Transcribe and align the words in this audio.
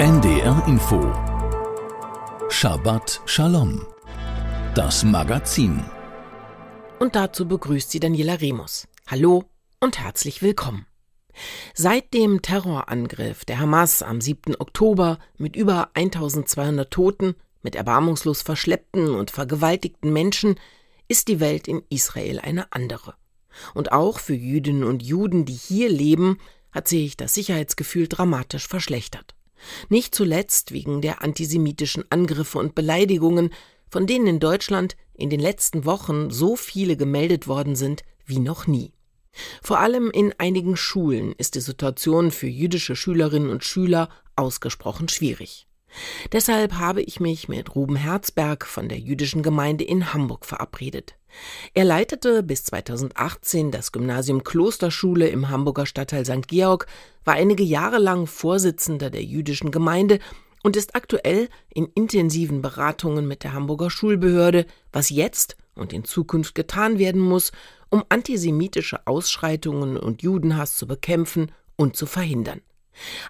NDR 0.00 0.62
Info 0.68 1.12
Shabbat 2.50 3.20
Shalom 3.26 3.84
Das 4.76 5.02
Magazin 5.02 5.82
Und 7.00 7.16
dazu 7.16 7.48
begrüßt 7.48 7.90
sie 7.90 7.98
Daniela 7.98 8.34
Remus. 8.34 8.86
Hallo 9.08 9.46
und 9.80 9.98
herzlich 9.98 10.40
willkommen. 10.40 10.86
Seit 11.74 12.14
dem 12.14 12.42
Terrorangriff 12.42 13.44
der 13.44 13.58
Hamas 13.58 14.04
am 14.04 14.20
7. 14.20 14.54
Oktober 14.60 15.18
mit 15.36 15.56
über 15.56 15.90
1200 15.94 16.88
Toten, 16.88 17.34
mit 17.62 17.74
erbarmungslos 17.74 18.42
verschleppten 18.42 19.16
und 19.16 19.32
vergewaltigten 19.32 20.12
Menschen 20.12 20.60
ist 21.08 21.26
die 21.26 21.40
Welt 21.40 21.66
in 21.66 21.82
Israel 21.90 22.38
eine 22.38 22.72
andere. 22.72 23.14
Und 23.74 23.90
auch 23.90 24.20
für 24.20 24.34
Jüdinnen 24.34 24.84
und 24.84 25.02
Juden, 25.02 25.44
die 25.44 25.54
hier 25.54 25.88
leben, 25.88 26.38
hat 26.70 26.86
sich 26.86 27.16
das 27.16 27.34
Sicherheitsgefühl 27.34 28.06
dramatisch 28.06 28.68
verschlechtert. 28.68 29.34
Nicht 29.88 30.14
zuletzt 30.14 30.72
wegen 30.72 31.00
der 31.00 31.22
antisemitischen 31.22 32.04
Angriffe 32.10 32.58
und 32.58 32.74
Beleidigungen, 32.74 33.50
von 33.88 34.06
denen 34.06 34.26
in 34.26 34.40
Deutschland 34.40 34.96
in 35.14 35.30
den 35.30 35.40
letzten 35.40 35.84
Wochen 35.84 36.30
so 36.30 36.56
viele 36.56 36.96
gemeldet 36.96 37.48
worden 37.48 37.76
sind 37.76 38.02
wie 38.24 38.38
noch 38.38 38.66
nie. 38.66 38.92
Vor 39.62 39.78
allem 39.78 40.10
in 40.10 40.34
einigen 40.38 40.76
Schulen 40.76 41.32
ist 41.32 41.54
die 41.54 41.60
Situation 41.60 42.30
für 42.30 42.48
jüdische 42.48 42.96
Schülerinnen 42.96 43.50
und 43.50 43.64
Schüler 43.64 44.08
ausgesprochen 44.36 45.08
schwierig. 45.08 45.66
Deshalb 46.32 46.74
habe 46.74 47.02
ich 47.02 47.18
mich 47.18 47.48
mit 47.48 47.74
Ruben 47.74 47.96
Herzberg 47.96 48.66
von 48.66 48.88
der 48.88 48.98
jüdischen 48.98 49.42
Gemeinde 49.42 49.84
in 49.84 50.12
Hamburg 50.12 50.44
verabredet. 50.44 51.17
Er 51.74 51.84
leitete 51.84 52.42
bis 52.42 52.64
2018 52.64 53.70
das 53.70 53.92
Gymnasium 53.92 54.44
Klosterschule 54.44 55.28
im 55.28 55.48
Hamburger 55.48 55.86
Stadtteil 55.86 56.24
St. 56.24 56.48
Georg, 56.48 56.86
war 57.24 57.34
einige 57.34 57.62
Jahre 57.62 57.98
lang 57.98 58.26
Vorsitzender 58.26 59.10
der 59.10 59.22
jüdischen 59.22 59.70
Gemeinde 59.70 60.18
und 60.62 60.76
ist 60.76 60.94
aktuell 60.94 61.48
in 61.72 61.86
intensiven 61.94 62.62
Beratungen 62.62 63.28
mit 63.28 63.44
der 63.44 63.52
Hamburger 63.52 63.90
Schulbehörde, 63.90 64.66
was 64.92 65.10
jetzt 65.10 65.56
und 65.74 65.92
in 65.92 66.04
Zukunft 66.04 66.54
getan 66.54 66.98
werden 66.98 67.20
muss, 67.20 67.52
um 67.90 68.04
antisemitische 68.08 69.06
Ausschreitungen 69.06 69.96
und 69.96 70.22
Judenhass 70.22 70.76
zu 70.76 70.86
bekämpfen 70.86 71.52
und 71.76 71.96
zu 71.96 72.06
verhindern. 72.06 72.60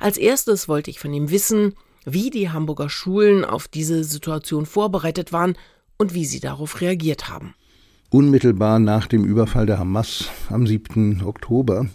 Als 0.01 0.17
erstes 0.17 0.69
wollte 0.69 0.91
ich 0.91 0.99
von 0.99 1.13
ihm 1.13 1.31
wissen, 1.31 1.75
wie 2.05 2.31
die 2.31 2.51
Hamburger 2.51 2.89
Schulen 2.89 3.45
auf 3.45 3.69
diese 3.69 4.03
Situation 4.03 4.65
vorbereitet 4.65 5.33
waren 5.33 5.57
und 5.99 6.15
wie 6.15 6.25
sie 6.25 6.41
darauf 6.41 6.81
reagiert 6.81 7.29
haben. 7.29 7.55
Unmittelbar 8.11 8.79
nach 8.79 9.07
dem 9.07 9.23
Überfall 9.27 9.67
der 9.67 9.79
Hamas 9.79 10.31
am 10.49 10.67
7. 10.67 11.21
Oktober 11.27 11.89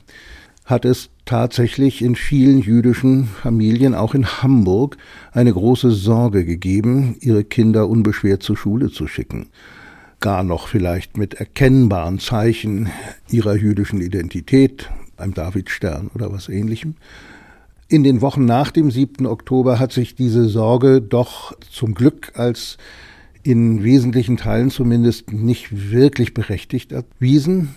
hat 0.63 0.85
es 0.85 1.09
tatsächlich 1.25 2.03
in 2.03 2.15
vielen 2.15 2.59
jüdischen 2.59 3.25
Familien, 3.25 3.95
auch 3.95 4.13
in 4.13 4.27
Hamburg, 4.27 4.97
eine 5.31 5.51
große 5.51 5.89
Sorge 5.89 6.45
gegeben, 6.45 7.15
ihre 7.19 7.43
Kinder 7.43 7.89
unbeschwert 7.89 8.43
zur 8.43 8.55
Schule 8.55 8.91
zu 8.91 9.07
schicken. 9.07 9.47
Gar 10.19 10.43
noch 10.43 10.67
vielleicht 10.67 11.17
mit 11.17 11.33
erkennbaren 11.33 12.19
Zeichen 12.19 12.89
ihrer 13.27 13.55
jüdischen 13.55 13.99
Identität, 13.99 14.91
beim 15.17 15.33
Davidstern 15.33 16.11
oder 16.13 16.31
was 16.31 16.47
ähnlichem. 16.47 16.93
In 17.87 18.03
den 18.03 18.21
Wochen 18.21 18.45
nach 18.45 18.69
dem 18.69 18.91
7. 18.91 19.25
Oktober 19.25 19.79
hat 19.79 19.91
sich 19.91 20.13
diese 20.13 20.47
Sorge 20.47 21.01
doch 21.01 21.57
zum 21.71 21.95
Glück 21.95 22.33
als 22.35 22.77
in 23.43 23.83
wesentlichen 23.83 24.37
Teilen 24.37 24.69
zumindest 24.69 25.31
nicht 25.31 25.91
wirklich 25.91 26.33
berechtigt 26.33 26.91
erwiesen. 26.91 27.75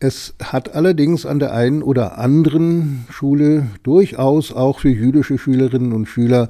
Es 0.00 0.34
hat 0.42 0.74
allerdings 0.74 1.24
an 1.24 1.38
der 1.38 1.54
einen 1.54 1.82
oder 1.82 2.18
anderen 2.18 3.06
Schule 3.10 3.68
durchaus 3.84 4.52
auch 4.52 4.80
für 4.80 4.90
jüdische 4.90 5.38
Schülerinnen 5.38 5.92
und 5.92 6.06
Schüler 6.06 6.48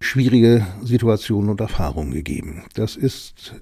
schwierige 0.00 0.64
Situationen 0.82 1.50
und 1.50 1.60
Erfahrungen 1.60 2.12
gegeben. 2.12 2.62
Das 2.74 2.96
ist 2.96 3.56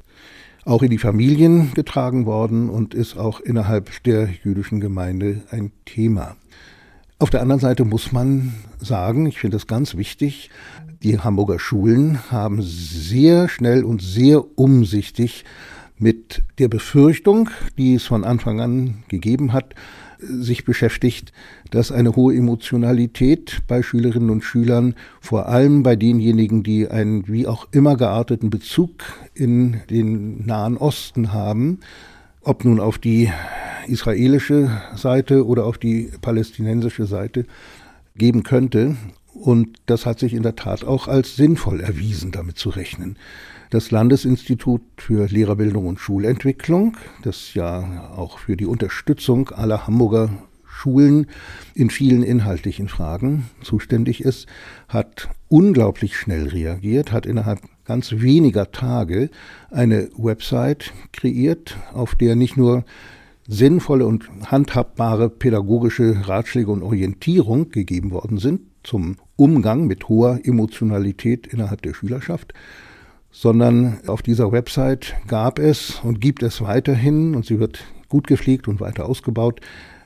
auch 0.65 0.83
in 0.83 0.91
die 0.91 0.99
Familien 0.99 1.73
getragen 1.75 2.27
worden 2.27 2.69
und 2.69 2.95
ist 2.95 3.17
auch 3.17 3.41
innerhalb 3.41 4.03
der 4.05 4.29
jüdischen 4.45 4.81
Gemeinde 4.81 5.43
ein 5.51 5.73
Thema. 5.85 6.37
Auf 7.19 7.31
der 7.31 7.43
anderen 7.43 7.61
Seite 7.61 7.85
muss 7.85 8.13
man 8.13 8.55
sagen, 8.81 9.27
ich 9.27 9.39
finde 9.39 9.57
das 9.57 9.67
ganz 9.67 9.97
wichtig, 9.97 10.51
die 11.05 11.19
Hamburger 11.19 11.59
Schulen 11.59 12.31
haben 12.31 12.63
sehr 12.63 13.49
schnell 13.49 13.85
und 13.85 14.03
sehr 14.03 14.59
umsichtig 14.59 15.45
mit 15.99 16.43
der 16.59 16.69
Befürchtung, 16.69 17.51
die 17.77 17.95
es 17.95 18.05
von 18.05 18.25
Anfang 18.25 18.61
an 18.61 19.05
gegeben 19.09 19.53
hat, 19.53 19.75
sich 20.19 20.65
beschäftigt, 20.65 21.33
dass 21.71 21.93
eine 21.93 22.17
hohe 22.17 22.35
Emotionalität 22.35 23.61
bei 23.69 23.83
Schülerinnen 23.83 24.31
und 24.31 24.45
Schülern, 24.45 24.95
vor 25.21 25.47
allem 25.49 25.83
bei 25.83 25.95
denjenigen, 25.95 26.63
die 26.63 26.89
einen 26.89 27.29
wie 27.29 27.47
auch 27.47 27.69
immer 27.71 27.97
gearteten 27.97 28.49
Bezug 28.49 28.91
in 29.35 29.83
den 29.91 30.47
Nahen 30.47 30.79
Osten 30.79 31.35
haben, 31.35 31.81
ob 32.41 32.65
nun 32.65 32.81
auf 32.81 32.99
die 32.99 33.31
israelische 33.87 34.71
Seite 34.97 35.47
oder 35.47 35.67
auf 35.67 35.77
die 35.77 36.11
palästinensische 36.23 37.05
Seite 37.05 37.45
geben 38.17 38.43
könnte. 38.43 38.97
Und 39.35 39.79
das 39.87 40.07
hat 40.07 40.21
sich 40.21 40.33
in 40.33 40.45
der 40.45 40.55
Tat 40.55 40.85
auch 40.85 41.09
als 41.09 41.35
sinnvoll 41.37 41.81
erwiesen, 41.81 42.31
damit 42.31 42.57
zu 42.57 42.71
rechnen. 42.71 43.19
Das 43.71 43.91
Landesinstitut 43.91 44.83
für 44.97 45.27
Lehrerbildung 45.27 45.87
und 45.87 45.99
Schulentwicklung, 45.99 46.97
das 47.23 47.55
ja 47.55 48.13
auch 48.17 48.39
für 48.39 48.57
die 48.57 48.67
Unterstützung 48.67 49.51
aller 49.51 49.87
Hamburger 49.87 50.31
Schulen 50.65 51.27
in 51.75 51.91
vielen 51.91 52.23
inhaltlichen 52.23 52.89
Fragen 52.89 53.49
zuständig 53.63 54.23
ist, 54.23 54.47
hat 54.89 55.29
unglaublich 55.49 56.17
schnell 56.17 56.49
reagiert, 56.49 57.13
hat 57.13 57.27
innerhalb 57.27 57.61
ganz 57.85 58.13
weniger 58.13 58.71
Tage 58.71 59.31
eine 59.71 60.09
Website 60.17 60.93
kreiert, 61.13 61.77
auf 61.93 62.15
der 62.15 62.37
nicht 62.37 62.57
nur 62.57 62.85
sinnvolle 63.47 64.07
und 64.07 64.29
handhabbare 64.47 65.29
pädagogische 65.29 66.29
Ratschläge 66.29 66.71
und 66.71 66.83
Orientierung 66.83 67.71
gegeben 67.71 68.11
worden 68.11 68.39
sind 68.39 68.61
zum 68.83 69.17
Umgang 69.37 69.87
mit 69.87 70.09
hoher 70.09 70.41
Emotionalität 70.45 71.47
innerhalb 71.47 71.83
der 71.83 71.95
Schülerschaft, 71.95 72.55
sondern 73.31 73.99
auf 74.07 74.23
dieser 74.23 74.53
Website 74.53 75.15
gab 75.27 75.59
es 75.59 76.01
und 76.05 76.21
gibt 76.21 76.43
es 76.43 76.61
weiterhin, 76.61 77.35
und 77.35 77.45
sie 77.45 77.59
wird 77.59 77.85
gut 78.09 78.27
gepflegt 78.27 78.69
und 78.69 78.81
weiter 78.81 79.07
ausgebaut, 79.07 79.61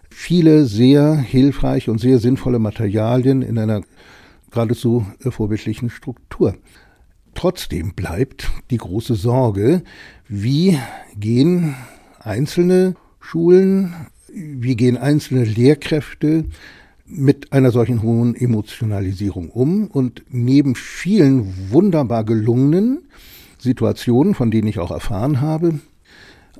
viele 0.08 0.64
sehr 0.64 1.14
hilfreiche 1.14 1.90
und 1.90 1.98
sehr 1.98 2.18
sinnvolle 2.18 2.58
Materialien 2.58 3.42
in 3.42 3.58
einer 3.58 3.82
geradezu 4.50 5.06
vorbildlichen 5.20 5.90
Struktur. 5.90 6.54
Trotzdem 7.34 7.92
bleibt 7.94 8.50
die 8.70 8.78
große 8.78 9.14
Sorge, 9.14 9.82
wie 10.26 10.78
gehen 11.16 11.74
einzelne 12.18 12.96
Schulen, 13.20 13.94
wie 14.32 14.74
gehen 14.74 14.96
einzelne 14.96 15.44
Lehrkräfte 15.44 16.46
mit 17.08 17.52
einer 17.52 17.70
solchen 17.70 18.02
hohen 18.02 18.34
Emotionalisierung 18.34 19.50
um 19.50 19.86
und 19.86 20.22
neben 20.28 20.74
vielen 20.74 21.70
wunderbar 21.70 22.24
gelungenen 22.24 23.08
Situationen, 23.58 24.34
von 24.34 24.50
denen 24.50 24.68
ich 24.68 24.78
auch 24.78 24.90
erfahren 24.90 25.40
habe 25.40 25.80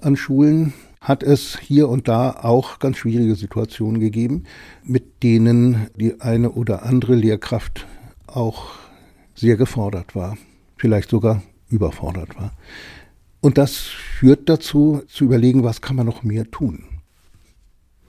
an 0.00 0.16
Schulen, 0.16 0.72
hat 1.00 1.22
es 1.22 1.58
hier 1.58 1.88
und 1.88 2.08
da 2.08 2.30
auch 2.30 2.78
ganz 2.78 2.96
schwierige 2.96 3.34
Situationen 3.34 4.00
gegeben, 4.00 4.44
mit 4.84 5.22
denen 5.22 5.88
die 5.96 6.20
eine 6.20 6.50
oder 6.52 6.82
andere 6.82 7.14
Lehrkraft 7.14 7.86
auch 8.26 8.70
sehr 9.34 9.56
gefordert 9.56 10.16
war, 10.16 10.36
vielleicht 10.76 11.10
sogar 11.10 11.42
überfordert 11.68 12.36
war. 12.36 12.52
Und 13.40 13.58
das 13.58 13.76
führt 13.76 14.48
dazu, 14.48 15.02
zu 15.06 15.24
überlegen, 15.24 15.62
was 15.62 15.80
kann 15.80 15.94
man 15.94 16.06
noch 16.06 16.24
mehr 16.24 16.50
tun. 16.50 16.84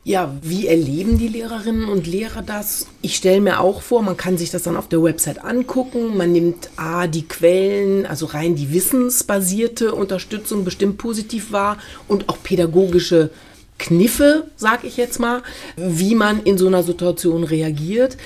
Ja, 0.09 0.35
wie 0.41 0.65
erleben 0.65 1.19
die 1.19 1.27
Lehrerinnen 1.27 1.87
und 1.87 2.07
Lehrer 2.07 2.41
das? 2.41 2.87
Ich 3.03 3.15
stelle 3.15 3.41
mir 3.41 3.59
auch 3.59 3.83
vor, 3.83 4.01
man 4.01 4.17
kann 4.17 4.39
sich 4.39 4.49
das 4.49 4.63
dann 4.63 4.75
auf 4.75 4.89
der 4.89 5.03
Website 5.03 5.45
angucken. 5.45 6.17
Man 6.17 6.31
nimmt 6.31 6.71
A, 6.77 7.05
die 7.05 7.27
Quellen, 7.27 8.07
also 8.07 8.25
rein 8.25 8.55
die 8.55 8.73
wissensbasierte 8.73 9.93
Unterstützung 9.93 10.65
bestimmt 10.65 10.97
positiv 10.97 11.51
wahr 11.51 11.77
und 12.07 12.27
auch 12.27 12.41
pädagogische 12.41 13.29
Kniffe, 13.77 14.47
sag 14.55 14.83
ich 14.83 14.97
jetzt 14.97 15.19
mal, 15.19 15.43
wie 15.77 16.15
man 16.15 16.41
in 16.41 16.57
so 16.57 16.65
einer 16.65 16.81
Situation 16.81 17.43
reagiert. 17.43 18.17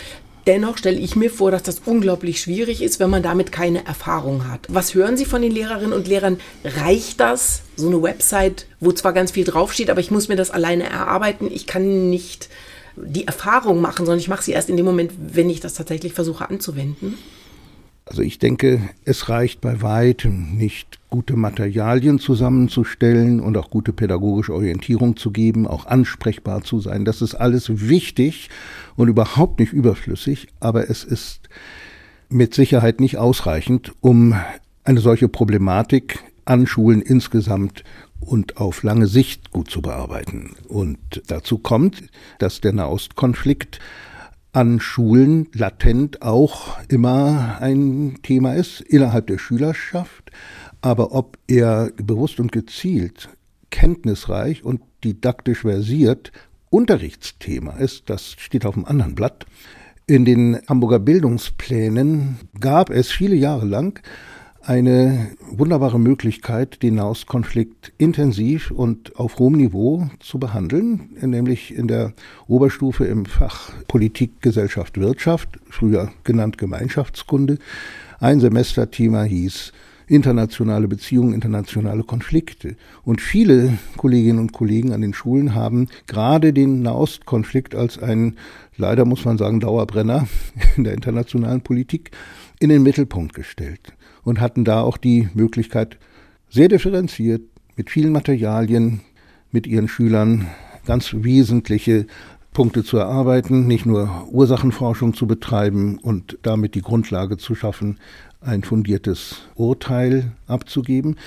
Dennoch 0.45 0.77
stelle 0.77 0.99
ich 0.99 1.15
mir 1.15 1.31
vor, 1.31 1.51
dass 1.51 1.63
das 1.63 1.81
unglaublich 1.85 2.41
schwierig 2.41 2.81
ist, 2.81 2.99
wenn 2.99 3.09
man 3.09 3.23
damit 3.23 3.51
keine 3.51 3.85
Erfahrung 3.85 4.49
hat. 4.49 4.67
Was 4.67 4.93
hören 4.93 5.15
Sie 5.15 5.25
von 5.25 5.41
den 5.41 5.51
Lehrerinnen 5.51 5.93
und 5.93 6.07
Lehrern? 6.07 6.39
Reicht 6.65 7.19
das? 7.21 7.61
So 7.77 7.87
eine 7.87 8.01
Website, 8.01 8.65
wo 8.81 8.91
zwar 8.91 9.13
ganz 9.13 9.31
viel 9.31 9.45
draufsteht, 9.45 9.89
aber 9.89 10.01
ich 10.01 10.11
muss 10.11 10.27
mir 10.27 10.35
das 10.35 10.51
alleine 10.51 10.89
erarbeiten. 10.89 11.49
Ich 11.49 11.65
kann 11.65 12.09
nicht 12.09 12.49
die 12.95 13.25
Erfahrung 13.25 13.79
machen, 13.81 14.05
sondern 14.05 14.19
ich 14.19 14.27
mache 14.27 14.43
sie 14.43 14.51
erst 14.51 14.69
in 14.69 14.77
dem 14.77 14.85
Moment, 14.85 15.13
wenn 15.17 15.49
ich 15.49 15.61
das 15.61 15.75
tatsächlich 15.75 16.13
versuche 16.13 16.49
anzuwenden. 16.49 17.17
Also 18.13 18.21
ich 18.21 18.37
denke, 18.37 18.79
es 19.05 19.27
reicht 19.27 19.59
bei 19.59 19.81
weitem 19.81 20.55
nicht, 20.55 20.99
gute 21.09 21.35
Materialien 21.35 22.19
zusammenzustellen 22.19 23.39
und 23.39 23.57
auch 23.57 23.71
gute 23.71 23.91
pädagogische 23.91 24.53
Orientierung 24.53 25.17
zu 25.17 25.31
geben, 25.31 25.65
auch 25.65 25.87
ansprechbar 25.87 26.61
zu 26.61 26.79
sein. 26.79 27.05
Das 27.05 27.23
ist 27.23 27.33
alles 27.33 27.89
wichtig 27.89 28.51
und 28.95 29.07
überhaupt 29.07 29.59
nicht 29.59 29.73
überflüssig, 29.73 30.49
aber 30.59 30.91
es 30.91 31.03
ist 31.03 31.49
mit 32.29 32.53
Sicherheit 32.53 32.99
nicht 32.99 33.17
ausreichend, 33.17 33.93
um 34.01 34.35
eine 34.83 34.99
solche 34.99 35.27
Problematik 35.27 36.19
an 36.45 36.67
Schulen 36.67 37.01
insgesamt 37.01 37.83
und 38.19 38.57
auf 38.57 38.83
lange 38.83 39.07
Sicht 39.07 39.49
gut 39.49 39.71
zu 39.71 39.81
bearbeiten. 39.81 40.51
Und 40.67 40.99
dazu 41.25 41.57
kommt, 41.57 42.03
dass 42.37 42.61
der 42.61 42.73
Nahostkonflikt 42.73 43.79
an 44.53 44.79
Schulen 44.79 45.47
latent 45.51 46.21
auch 46.21 46.77
immer 46.87 47.57
ein 47.59 48.19
Thema 48.21 48.53
ist, 48.53 48.81
innerhalb 48.81 49.27
der 49.27 49.39
Schülerschaft. 49.39 50.31
Aber 50.81 51.11
ob 51.13 51.37
er 51.47 51.91
bewusst 51.97 52.39
und 52.39 52.51
gezielt, 52.51 53.29
kenntnisreich 53.71 54.63
und 54.63 54.81
didaktisch 55.03 55.61
versiert 55.61 56.31
Unterrichtsthema 56.69 57.73
ist, 57.77 58.09
das 58.09 58.35
steht 58.37 58.65
auf 58.65 58.75
einem 58.75 58.85
anderen 58.85 59.15
Blatt. 59.15 59.45
In 60.05 60.25
den 60.25 60.59
Hamburger 60.67 60.99
Bildungsplänen 60.99 62.37
gab 62.59 62.89
es 62.89 63.11
viele 63.11 63.35
Jahre 63.35 63.65
lang 63.65 64.01
eine 64.65 65.31
wunderbare 65.51 65.99
Möglichkeit, 65.99 66.83
den 66.83 66.95
Nahostkonflikt 66.95 67.91
intensiv 67.97 68.71
und 68.71 69.17
auf 69.17 69.37
hohem 69.37 69.55
Niveau 69.55 70.09
zu 70.19 70.39
behandeln, 70.39 71.09
nämlich 71.21 71.75
in 71.75 71.87
der 71.87 72.13
Oberstufe 72.47 73.03
im 73.05 73.25
Fach 73.25 73.73
Politik, 73.89 74.41
Gesellschaft, 74.41 74.97
Wirtschaft, 74.97 75.59
früher 75.69 76.11
genannt 76.23 76.57
Gemeinschaftskunde. 76.57 77.57
Ein 78.19 78.39
Semesterthema 78.39 79.23
hieß 79.23 79.73
internationale 80.07 80.87
Beziehungen, 80.87 81.33
internationale 81.33 82.03
Konflikte. 82.03 82.75
Und 83.03 83.19
viele 83.19 83.77
Kolleginnen 83.97 84.39
und 84.39 84.53
Kollegen 84.53 84.93
an 84.93 85.01
den 85.01 85.13
Schulen 85.13 85.55
haben 85.55 85.89
gerade 86.07 86.53
den 86.53 86.81
Nahostkonflikt 86.81 87.75
als 87.75 87.99
einen, 88.01 88.37
leider 88.77 89.03
muss 89.03 89.25
man 89.25 89.37
sagen, 89.37 89.59
Dauerbrenner 89.59 90.27
in 90.77 90.85
der 90.85 90.93
internationalen 90.93 91.61
Politik 91.61 92.11
in 92.59 92.69
den 92.69 92.83
Mittelpunkt 92.83 93.33
gestellt 93.33 93.93
und 94.23 94.39
hatten 94.39 94.65
da 94.65 94.81
auch 94.81 94.97
die 94.97 95.29
Möglichkeit, 95.33 95.97
sehr 96.49 96.67
differenziert, 96.67 97.41
mit 97.75 97.89
vielen 97.89 98.11
Materialien, 98.11 99.01
mit 99.51 99.67
ihren 99.67 99.87
Schülern 99.87 100.47
ganz 100.85 101.13
wesentliche 101.13 102.05
Punkte 102.53 102.83
zu 102.83 102.97
erarbeiten, 102.97 103.65
nicht 103.65 103.85
nur 103.85 104.27
Ursachenforschung 104.31 105.15
zu 105.15 105.25
betreiben 105.25 105.97
und 105.97 106.37
damit 106.43 106.75
die 106.75 106.81
Grundlage 106.81 107.37
zu 107.37 107.55
schaffen, 107.55 107.99
ein 108.41 108.63
fundiertes 108.63 109.47
Urteil 109.55 110.33
abzugeben. 110.45 111.17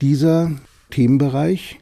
Dieser 0.00 0.52
Themenbereich 0.90 1.80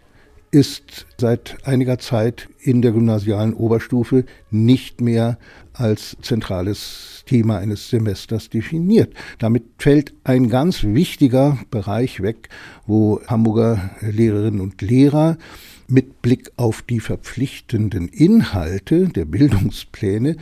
ist 0.51 1.07
seit 1.19 1.59
einiger 1.67 1.99
Zeit 1.99 2.49
in 2.61 2.81
der 2.81 2.93
gymnasialen 2.93 3.55
Oberstufe 3.55 4.25
nicht 4.51 5.01
mehr 5.01 5.37
als 5.73 6.17
zentrales 6.23 7.14
Thema 7.27 7.59
eines 7.59 7.91
Semesters 7.91 8.51
definiert. 8.51 9.15
Damit 9.39 9.65
fällt 9.79 10.15
ein 10.25 10.49
ganz 10.49 10.85
wichtiger 10.85 11.59
Bereich 11.71 12.23
weg, 12.23 12.49
wo 12.87 13.21
Hamburger 13.27 13.91
Lehrerinnen 14.01 14.61
und 14.61 14.83
Lehrer 14.83 15.39
mit 15.89 16.23
Blick 16.23 16.51
auf 16.57 16.83
die 16.83 17.01
verpflichtenden 17.01 18.09
Inhalte 18.09 19.09
der 19.09 19.25
Bildungspläne 19.25 20.37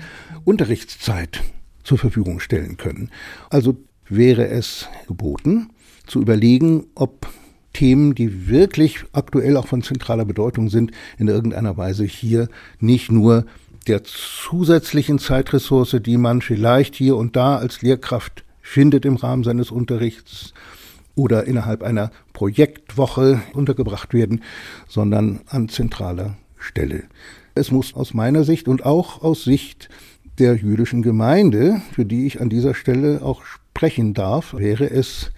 Unterrichtszeit 0.44 1.42
zur 1.82 1.98
Verfügung 1.98 2.40
stellen 2.40 2.76
können. 2.76 3.10
Also 3.50 3.76
wäre 4.08 4.48
es 4.48 4.88
geboten, 5.06 5.70
zu 6.06 6.20
überlegen, 6.20 6.86
ob 6.94 7.28
Themen, 7.72 8.14
die 8.14 8.48
wirklich 8.48 9.04
aktuell 9.12 9.56
auch 9.56 9.66
von 9.66 9.82
zentraler 9.82 10.24
Bedeutung 10.24 10.68
sind, 10.68 10.92
in 11.18 11.28
irgendeiner 11.28 11.76
Weise 11.76 12.04
hier 12.04 12.48
nicht 12.80 13.10
nur 13.10 13.46
der 13.84 14.04
zusätzlichen 14.04 15.18
Zeitressource, 15.18 15.96
die 16.00 16.16
man 16.16 16.40
vielleicht 16.40 16.94
hier 16.94 17.16
und 17.16 17.36
da 17.36 17.56
als 17.56 17.82
Lehrkraft 17.82 18.44
findet 18.60 19.04
im 19.04 19.16
Rahmen 19.16 19.44
seines 19.44 19.70
Unterrichts 19.70 20.54
oder 21.14 21.44
innerhalb 21.44 21.82
einer 21.82 22.10
Projektwoche 22.32 23.42
untergebracht 23.52 24.14
werden, 24.14 24.42
sondern 24.88 25.40
an 25.46 25.68
zentraler 25.68 26.36
Stelle. 26.58 27.04
Es 27.54 27.70
muss 27.70 27.94
aus 27.94 28.14
meiner 28.14 28.44
Sicht 28.44 28.68
und 28.68 28.86
auch 28.86 29.22
aus 29.22 29.44
Sicht 29.44 29.88
der 30.38 30.54
jüdischen 30.56 31.02
Gemeinde, 31.02 31.82
für 31.92 32.06
die 32.06 32.26
ich 32.26 32.40
an 32.40 32.48
dieser 32.48 32.74
Stelle 32.74 33.20
auch 33.22 33.42
sprechen 33.44 34.14
darf, 34.14 34.54
wäre 34.54 34.88
es 34.88 35.32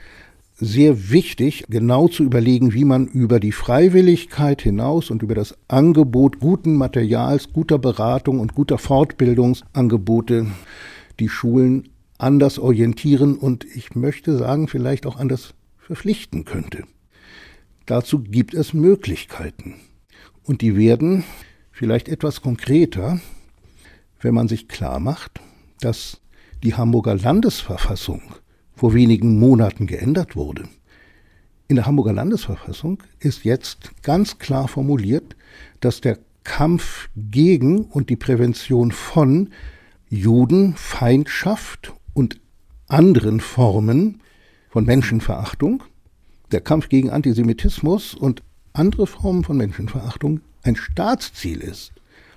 sehr 0.56 1.11
wichtig, 1.11 1.65
genau 1.69 2.09
zu 2.09 2.23
überlegen, 2.23 2.73
wie 2.73 2.85
man 2.85 3.06
über 3.09 3.41
die 3.41 3.53
Freiwilligkeit 3.53 4.62
hinaus 4.62 5.11
und 5.11 5.23
über 5.23 5.35
das 5.35 5.56
Angebot 5.69 6.39
guten 6.39 6.77
Materials, 6.77 7.53
guter 7.53 7.79
Beratung 7.79 8.39
und 8.39 8.55
guter 8.55 8.79
Fortbildungsangebote 8.79 10.47
die 11.19 11.29
Schulen 11.29 11.89
anders 12.19 12.59
orientieren 12.59 13.37
und 13.37 13.65
ich 13.65 13.95
möchte 13.97 14.37
sagen, 14.39 14.69
vielleicht 14.69 15.06
auch 15.06 15.17
anders 15.17 15.55
verpflichten 15.79 16.45
könnte. 16.45 16.85
Dazu 17.87 18.21
gibt 18.21 18.55
es 18.55 18.73
Möglichkeiten. 18.73 19.75
Und 20.45 20.62
die 20.62 20.77
werden 20.77 21.25
vielleicht 21.71 22.09
etwas 22.09 22.41
konkreter, 22.41 23.21
wenn 24.21 24.35
man 24.35 24.49
sich 24.49 24.69
klar 24.69 25.01
macht, 25.01 25.41
dass 25.81 26.21
die 26.62 26.75
Hamburger 26.75 27.17
Landesverfassung 27.17 28.23
vor 28.75 28.94
wenigen 28.94 29.38
Monaten 29.38 29.87
geändert 29.87 30.37
wurde. 30.37 30.69
In 31.69 31.76
der 31.76 31.87
Hamburger 31.87 32.12
Landesverfassung 32.12 33.03
ist 33.21 33.44
jetzt 33.44 34.03
ganz 34.03 34.38
klar 34.38 34.69
formuliert, 34.69 35.37
dass 35.81 36.00
der 36.00 36.19
Kampf 36.44 37.09
gegen 37.17 37.85
und 37.87 38.11
die 38.11 38.17
Prävention 38.17 38.93
von 38.93 39.50
Judenfeindschaft 40.11 41.94
und 42.12 42.38
anderen 42.87 43.41
Formen 43.41 44.21
von 44.69 44.85
Menschenverachtung, 44.85 45.82
der 46.53 46.61
Kampf 46.61 46.91
gegen 46.91 47.11
Antisemitismus 47.11 48.15
und 48.15 48.43
andere 48.75 49.06
Formen 49.06 49.43
von 49.43 49.56
Menschenverachtung 49.56 50.41
ein 50.62 50.77
Staatsziel 50.77 51.61
ist. 51.61 51.94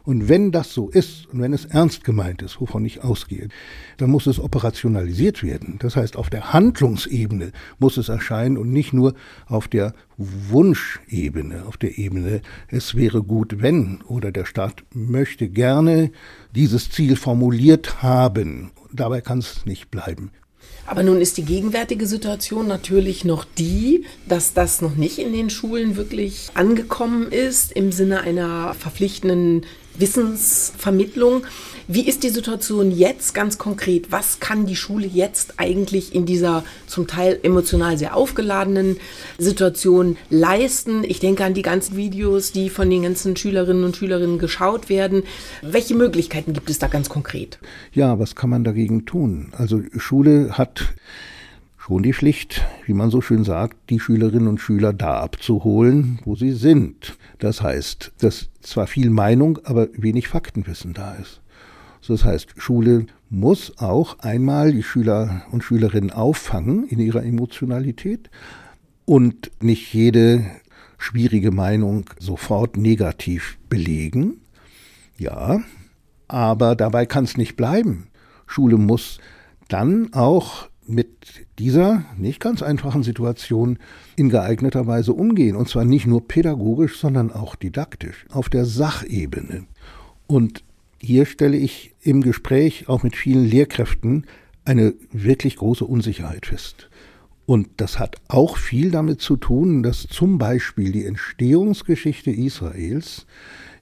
Und 0.07 0.29
wenn 0.29 0.53
das 0.53 0.73
so 0.73 0.87
ist 0.87 1.25
und 1.33 1.41
wenn 1.41 1.51
es 1.51 1.65
ernst 1.65 2.05
gemeint 2.05 2.41
ist, 2.41 2.61
wovon 2.61 2.85
ich 2.85 3.03
ausgehe, 3.03 3.49
dann 3.97 4.09
muss 4.09 4.25
es 4.25 4.39
operationalisiert 4.39 5.43
werden. 5.43 5.79
Das 5.79 5.97
heißt, 5.97 6.15
auf 6.15 6.29
der 6.29 6.53
Handlungsebene 6.53 7.51
muss 7.77 7.97
es 7.97 8.07
erscheinen 8.07 8.57
und 8.57 8.71
nicht 8.71 8.93
nur 8.93 9.15
auf 9.47 9.67
der 9.67 9.93
Wunschebene, 10.15 11.65
auf 11.65 11.75
der 11.75 11.97
Ebene, 11.97 12.41
es 12.69 12.95
wäre 12.95 13.21
gut, 13.21 13.61
wenn 13.61 13.99
oder 14.03 14.31
der 14.31 14.45
Staat 14.45 14.85
möchte 14.93 15.49
gerne 15.49 16.11
dieses 16.55 16.89
Ziel 16.89 17.17
formuliert 17.17 18.01
haben. 18.01 18.71
Dabei 18.93 19.19
kann 19.19 19.39
es 19.39 19.65
nicht 19.65 19.91
bleiben. 19.91 20.31
Aber 20.85 21.03
nun 21.03 21.19
ist 21.19 21.35
die 21.35 21.43
gegenwärtige 21.43 22.07
Situation 22.07 22.65
natürlich 22.65 23.25
noch 23.25 23.43
die, 23.43 24.05
dass 24.25 24.53
das 24.53 24.81
noch 24.81 24.95
nicht 24.95 25.19
in 25.19 25.33
den 25.33 25.49
Schulen 25.49 25.97
wirklich 25.97 26.51
angekommen 26.53 27.29
ist 27.29 27.73
im 27.73 27.91
Sinne 27.91 28.21
einer 28.21 28.73
verpflichtenden 28.73 29.65
Wissensvermittlung. 29.97 31.43
Wie 31.89 32.05
ist 32.05 32.23
die 32.23 32.29
Situation 32.29 32.91
jetzt 32.91 33.33
ganz 33.33 33.57
konkret? 33.57 34.11
Was 34.11 34.41
kann 34.41 34.65
die 34.65 34.75
Schule 34.75 35.07
jetzt 35.07 35.53
eigentlich 35.55 36.13
in 36.13 36.25
dieser 36.25 36.65
zum 36.85 37.07
Teil 37.07 37.39
emotional 37.43 37.97
sehr 37.97 38.15
aufgeladenen 38.15 38.97
Situation 39.37 40.17
leisten? 40.29 41.05
Ich 41.05 41.19
denke 41.19 41.45
an 41.45 41.53
die 41.53 41.61
ganzen 41.61 41.95
Videos, 41.95 42.51
die 42.51 42.69
von 42.69 42.89
den 42.89 43.03
ganzen 43.03 43.37
Schülerinnen 43.37 43.85
und 43.85 43.95
Schülerinnen 43.95 44.37
geschaut 44.37 44.89
werden. 44.89 45.23
Welche 45.61 45.95
Möglichkeiten 45.95 46.51
gibt 46.51 46.69
es 46.69 46.77
da 46.77 46.87
ganz 46.87 47.07
konkret? 47.07 47.57
Ja, 47.93 48.19
was 48.19 48.35
kann 48.35 48.49
man 48.49 48.65
dagegen 48.65 49.05
tun? 49.05 49.53
Also 49.57 49.81
Schule 49.95 50.57
hat 50.57 50.93
schon 51.87 52.03
die 52.03 52.13
Pflicht, 52.13 52.65
wie 52.85 52.93
man 52.93 53.09
so 53.09 53.21
schön 53.21 53.45
sagt, 53.45 53.89
die 53.89 54.01
Schülerinnen 54.01 54.49
und 54.49 54.59
Schüler 54.59 54.91
da 54.91 55.21
abzuholen, 55.21 56.19
wo 56.25 56.35
sie 56.35 56.51
sind. 56.51 57.17
Das 57.39 57.61
heißt, 57.61 58.11
dass 58.19 58.49
zwar 58.59 58.87
viel 58.87 59.09
Meinung, 59.09 59.59
aber 59.63 59.87
wenig 59.93 60.27
Faktenwissen 60.27 60.93
da 60.93 61.15
ist. 61.15 61.41
Das 62.05 62.25
heißt, 62.25 62.49
Schule 62.57 63.05
muss 63.29 63.77
auch 63.77 64.19
einmal 64.19 64.73
die 64.73 64.83
Schüler 64.83 65.43
und 65.51 65.63
Schülerinnen 65.63 66.11
auffangen 66.11 66.87
in 66.87 66.99
ihrer 66.99 67.23
Emotionalität 67.23 68.29
und 69.05 69.51
nicht 69.61 69.93
jede 69.93 70.45
schwierige 70.97 71.51
Meinung 71.51 72.09
sofort 72.19 72.75
negativ 72.75 73.57
belegen. 73.69 74.41
Ja, 75.17 75.61
aber 76.27 76.75
dabei 76.75 77.05
kann 77.05 77.23
es 77.23 77.37
nicht 77.37 77.55
bleiben. 77.55 78.07
Schule 78.45 78.77
muss 78.77 79.19
dann 79.69 80.13
auch 80.13 80.69
mit 80.87 81.45
dieser 81.59 82.05
nicht 82.17 82.39
ganz 82.39 82.61
einfachen 82.61 83.03
Situation 83.03 83.77
in 84.15 84.29
geeigneter 84.29 84.87
Weise 84.87 85.13
umgehen. 85.13 85.55
Und 85.55 85.69
zwar 85.69 85.85
nicht 85.85 86.07
nur 86.07 86.27
pädagogisch, 86.27 86.99
sondern 86.99 87.31
auch 87.31 87.55
didaktisch, 87.55 88.25
auf 88.29 88.49
der 88.49 88.65
Sachebene. 88.65 89.65
Und 90.27 90.63
hier 90.99 91.25
stelle 91.25 91.57
ich 91.57 91.93
im 92.01 92.21
Gespräch 92.21 92.89
auch 92.89 93.03
mit 93.03 93.15
vielen 93.15 93.45
Lehrkräften 93.45 94.25
eine 94.65 94.93
wirklich 95.11 95.57
große 95.57 95.85
Unsicherheit 95.85 96.47
fest. 96.47 96.89
Und 97.45 97.69
das 97.77 97.97
hat 97.99 98.17
auch 98.27 98.57
viel 98.57 98.91
damit 98.91 99.21
zu 99.21 99.37
tun, 99.37 99.81
dass 99.81 100.07
zum 100.07 100.37
Beispiel 100.37 100.91
die 100.91 101.05
Entstehungsgeschichte 101.05 102.29
Israels 102.29 103.25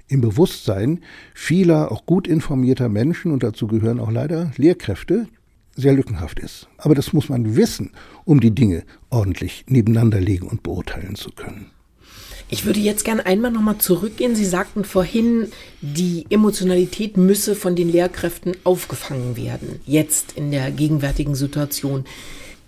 im 0.08 0.22
Bewusstsein 0.22 1.00
vieler 1.34 1.92
auch 1.92 2.06
gut 2.06 2.28
informierter 2.28 2.90
Menschen, 2.90 3.32
und 3.32 3.42
dazu 3.42 3.66
gehören 3.66 4.00
auch 4.00 4.12
leider 4.12 4.52
Lehrkräfte, 4.58 5.28
sehr 5.75 5.94
lückenhaft 5.94 6.39
ist. 6.39 6.67
Aber 6.77 6.96
das 6.96 7.13
muss 7.13 7.29
man 7.29 7.55
wissen, 7.55 7.91
um 8.24 8.39
die 8.39 8.51
Dinge 8.51 8.84
ordentlich 9.10 9.65
nebeneinander 9.67 10.20
legen 10.20 10.48
und 10.48 10.63
beurteilen 10.63 11.15
zu 11.15 11.32
können. 11.32 11.72
Ich 12.50 12.65
würde 12.65 12.79
jetzt 12.79 13.05
gerne 13.05 13.25
einmal 13.25 13.51
nochmal 13.51 13.79
zurückgehen. 13.79 14.36
Sie 14.36 14.46
sagten 14.46 14.86
vorhin, 14.86 15.48
die 15.82 16.25
Emotionalität 16.29 17.17
müsse 17.17 17.55
von 17.55 17.75
den 17.75 17.91
Lehrkräften 17.91 18.55
aufgefangen 18.63 19.36
werden, 19.36 19.79
jetzt 19.86 20.34
in 20.34 20.51
der 20.51 20.70
gegenwärtigen 20.70 21.34
Situation. 21.34 22.05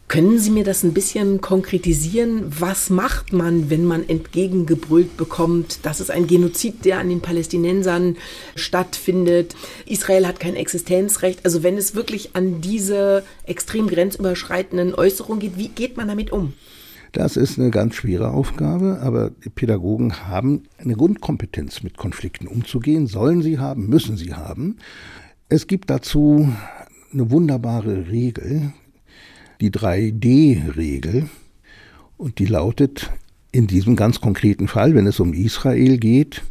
Können 0.07 0.39
Sie 0.39 0.51
mir 0.51 0.63
das 0.63 0.83
ein 0.83 0.93
bisschen 0.93 1.41
konkretisieren? 1.41 2.45
Was 2.47 2.89
macht 2.89 3.33
man, 3.33 3.69
wenn 3.69 3.83
man 3.83 4.07
entgegengebrüllt 4.07 5.17
bekommt, 5.17 5.85
dass 5.85 5.99
es 5.99 6.09
ein 6.09 6.27
Genozid, 6.27 6.85
der 6.85 6.99
an 6.99 7.09
den 7.09 7.19
Palästinensern 7.19 8.15
stattfindet? 8.55 9.53
Israel 9.85 10.25
hat 10.25 10.39
kein 10.39 10.55
Existenzrecht. 10.55 11.43
Also 11.43 11.61
wenn 11.61 11.75
es 11.75 11.93
wirklich 11.93 12.37
an 12.37 12.61
diese 12.61 13.25
extrem 13.43 13.87
grenzüberschreitenden 13.87 14.95
Äußerungen 14.95 15.41
geht, 15.41 15.57
wie 15.57 15.67
geht 15.67 15.97
man 15.97 16.07
damit 16.07 16.31
um? 16.31 16.53
Das 17.11 17.35
ist 17.35 17.59
eine 17.59 17.69
ganz 17.69 17.95
schwere 17.95 18.31
Aufgabe, 18.31 18.99
aber 19.01 19.31
die 19.43 19.49
Pädagogen 19.49 20.27
haben 20.29 20.63
eine 20.77 20.95
Grundkompetenz, 20.95 21.83
mit 21.83 21.97
Konflikten 21.97 22.47
umzugehen. 22.47 23.07
Sollen 23.07 23.41
sie 23.41 23.59
haben, 23.59 23.89
müssen 23.89 24.15
sie 24.15 24.33
haben. 24.33 24.77
Es 25.49 25.67
gibt 25.67 25.89
dazu 25.89 26.49
eine 27.11 27.29
wunderbare 27.29 28.07
Regel, 28.09 28.71
die 29.61 29.71
3D-Regel 29.71 31.29
und 32.17 32.39
die 32.39 32.45
lautet 32.45 33.11
in 33.51 33.67
diesem 33.67 33.95
ganz 33.95 34.21
konkreten 34.21 34.67
Fall, 34.67 34.93
wenn 34.95 35.07
es 35.07 35.19
um 35.19 35.33
Israel 35.33 35.97
geht, 35.97 36.43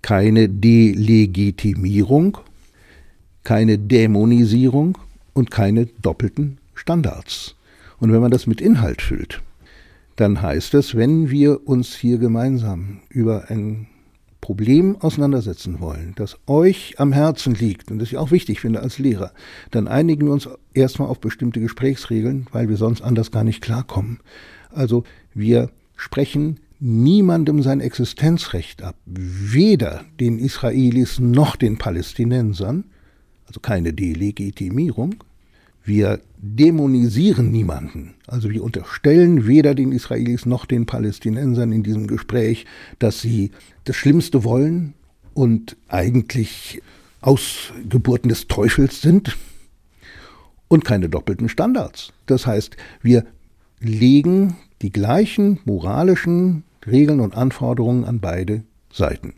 keine 0.00 0.48
Delegitimierung, 0.48 2.38
keine 3.44 3.78
Dämonisierung 3.78 4.98
und 5.32 5.50
keine 5.50 5.86
doppelten 5.86 6.58
Standards. 6.74 7.54
Und 7.98 8.12
wenn 8.12 8.20
man 8.20 8.30
das 8.30 8.46
mit 8.46 8.60
Inhalt 8.60 9.02
füllt, 9.02 9.42
dann 10.16 10.42
heißt 10.42 10.74
es, 10.74 10.96
wenn 10.96 11.30
wir 11.30 11.66
uns 11.66 11.94
hier 11.94 12.18
gemeinsam 12.18 13.00
über 13.08 13.48
ein 13.48 13.86
Problem 14.42 14.96
auseinandersetzen 15.00 15.80
wollen, 15.80 16.14
das 16.16 16.36
euch 16.48 16.96
am 16.98 17.12
Herzen 17.12 17.54
liegt 17.54 17.90
und 17.90 18.00
das 18.00 18.08
ich 18.08 18.18
auch 18.18 18.32
wichtig 18.32 18.60
finde 18.60 18.80
als 18.80 18.98
Lehrer, 18.98 19.32
dann 19.70 19.86
einigen 19.86 20.26
wir 20.26 20.32
uns 20.32 20.48
erstmal 20.74 21.08
auf 21.08 21.20
bestimmte 21.20 21.60
Gesprächsregeln, 21.60 22.48
weil 22.50 22.68
wir 22.68 22.76
sonst 22.76 23.02
anders 23.02 23.30
gar 23.30 23.44
nicht 23.44 23.62
klarkommen. 23.62 24.18
Also 24.70 25.04
wir 25.32 25.70
sprechen 25.96 26.58
niemandem 26.80 27.62
sein 27.62 27.80
Existenzrecht 27.80 28.82
ab, 28.82 28.96
weder 29.06 30.04
den 30.18 30.40
Israelis 30.40 31.20
noch 31.20 31.54
den 31.54 31.78
Palästinensern, 31.78 32.84
also 33.46 33.60
keine 33.60 33.92
Delegitimierung, 33.92 35.22
wir 35.84 36.20
dämonisieren 36.38 37.50
niemanden. 37.50 38.14
Also 38.26 38.50
wir 38.50 38.62
unterstellen 38.62 39.46
weder 39.46 39.74
den 39.74 39.92
Israelis 39.92 40.46
noch 40.46 40.66
den 40.66 40.86
Palästinensern 40.86 41.72
in 41.72 41.82
diesem 41.82 42.06
Gespräch, 42.06 42.66
dass 42.98 43.20
sie 43.20 43.50
das 43.84 43.96
Schlimmste 43.96 44.44
wollen 44.44 44.94
und 45.34 45.76
eigentlich 45.88 46.82
Ausgeburten 47.20 48.28
des 48.28 48.48
Teufels 48.48 49.00
sind 49.00 49.36
und 50.68 50.84
keine 50.84 51.08
doppelten 51.08 51.48
Standards. 51.48 52.12
Das 52.26 52.46
heißt, 52.46 52.76
wir 53.02 53.24
legen 53.80 54.56
die 54.82 54.90
gleichen 54.90 55.60
moralischen 55.64 56.64
Regeln 56.86 57.20
und 57.20 57.36
Anforderungen 57.36 58.04
an 58.04 58.20
beide 58.20 58.62
Seiten. 58.92 59.34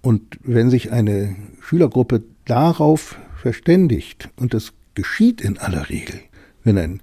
Und 0.00 0.38
wenn 0.42 0.70
sich 0.70 0.90
eine 0.90 1.36
Schülergruppe 1.60 2.22
darauf 2.44 3.18
verständigt 3.36 4.30
und 4.36 4.54
das 4.54 4.72
geschieht 4.94 5.40
in 5.40 5.58
aller 5.58 5.88
Regel, 5.88 6.20
wenn 6.64 6.78
ein 6.78 7.00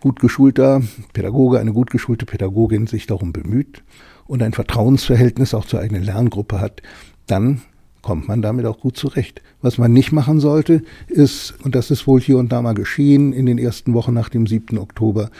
gut 0.00 0.20
geschulter 0.20 0.82
Pädagoge, 1.12 1.58
eine 1.58 1.72
gut 1.72 1.90
geschulte 1.90 2.26
Pädagogin 2.26 2.86
sich 2.86 3.06
darum 3.06 3.32
bemüht 3.32 3.82
und 4.26 4.42
ein 4.42 4.52
Vertrauensverhältnis 4.52 5.54
auch 5.54 5.64
zur 5.64 5.80
eigenen 5.80 6.02
Lerngruppe 6.02 6.60
hat, 6.60 6.82
dann 7.26 7.62
kommt 8.02 8.28
man 8.28 8.40
damit 8.40 8.66
auch 8.66 8.78
gut 8.78 8.96
zurecht. 8.96 9.42
Was 9.62 9.78
man 9.78 9.92
nicht 9.92 10.12
machen 10.12 10.38
sollte, 10.38 10.82
ist, 11.08 11.54
und 11.64 11.74
das 11.74 11.90
ist 11.90 12.06
wohl 12.06 12.20
hier 12.20 12.38
und 12.38 12.52
da 12.52 12.62
mal 12.62 12.74
geschehen, 12.74 13.32
in 13.32 13.46
den 13.46 13.58
ersten 13.58 13.94
Wochen 13.94 14.14
nach 14.14 14.28
dem 14.28 14.46
7. 14.46 14.78
Oktober, 14.78 15.30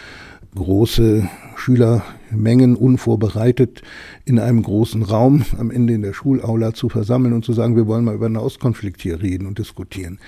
große 0.57 1.29
Schülermengen 1.55 2.75
unvorbereitet 2.75 3.83
in 4.25 4.41
einem 4.41 4.63
großen 4.63 5.03
Raum 5.05 5.45
am 5.59 5.71
Ende 5.71 5.93
in 5.93 6.03
der 6.03 6.13
Schulaula 6.13 6.75
zu 6.75 6.89
versammeln 6.89 7.35
und 7.35 7.45
zu 7.45 7.53
sagen, 7.53 7.77
wir 7.77 7.87
wollen 7.87 8.05
mal 8.05 8.15
über 8.15 8.27
einen 8.27 8.37
Auskonflikt 8.37 9.01
hier 9.01 9.23
reden 9.23 9.47
und 9.47 9.59
diskutieren 9.59 10.19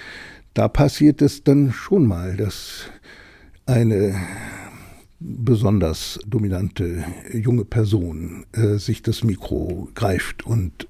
da 0.58 0.66
passiert 0.66 1.22
es 1.22 1.44
dann 1.44 1.70
schon 1.72 2.04
mal, 2.04 2.36
dass 2.36 2.90
eine 3.64 4.20
besonders 5.20 6.18
dominante 6.26 7.04
junge 7.32 7.64
Person 7.64 8.44
äh, 8.50 8.78
sich 8.78 9.02
das 9.02 9.22
Mikro 9.22 9.88
greift 9.94 10.44
und 10.44 10.88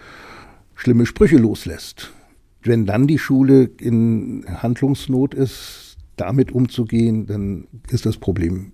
schlimme 0.75 1.05
Sprüche 1.05 1.37
loslässt. 1.37 2.15
Wenn 2.63 2.87
dann 2.87 3.07
die 3.07 3.19
Schule 3.19 3.65
in 3.79 4.47
Handlungsnot 4.49 5.35
ist, 5.35 5.99
damit 6.17 6.51
umzugehen, 6.51 7.27
dann 7.27 7.69
ist 7.91 8.07
das 8.07 8.17
Problem 8.17 8.73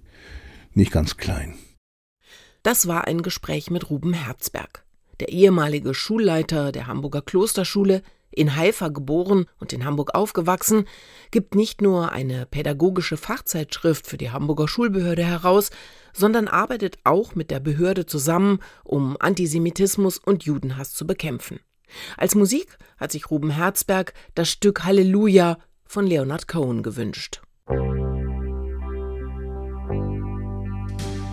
nicht 0.74 0.92
ganz 0.92 1.16
klein. 1.16 1.56
Das 2.62 2.86
war 2.86 3.08
ein 3.08 3.22
Gespräch 3.22 3.68
mit 3.68 3.90
Ruben 3.90 4.12
Herzberg. 4.12 4.84
Der 5.18 5.30
ehemalige 5.30 5.92
Schulleiter 5.92 6.70
der 6.70 6.86
Hamburger 6.86 7.20
Klosterschule 7.20 8.02
in 8.36 8.56
Haifa 8.56 8.88
geboren 8.88 9.46
und 9.60 9.72
in 9.72 9.84
Hamburg 9.84 10.14
aufgewachsen, 10.14 10.86
gibt 11.30 11.54
nicht 11.54 11.80
nur 11.80 12.12
eine 12.12 12.46
pädagogische 12.46 13.16
Fachzeitschrift 13.16 14.06
für 14.06 14.16
die 14.16 14.30
Hamburger 14.30 14.68
Schulbehörde 14.68 15.24
heraus, 15.24 15.70
sondern 16.12 16.48
arbeitet 16.48 16.98
auch 17.04 17.34
mit 17.34 17.50
der 17.50 17.60
Behörde 17.60 18.06
zusammen, 18.06 18.60
um 18.84 19.16
Antisemitismus 19.18 20.18
und 20.18 20.44
Judenhass 20.44 20.92
zu 20.92 21.06
bekämpfen. 21.06 21.60
Als 22.16 22.34
Musik 22.34 22.78
hat 22.96 23.12
sich 23.12 23.30
Ruben 23.30 23.50
Herzberg 23.50 24.14
das 24.34 24.50
Stück 24.50 24.84
Halleluja 24.84 25.58
von 25.84 26.06
Leonard 26.06 26.48
Cohen 26.48 26.82
gewünscht. 26.82 27.40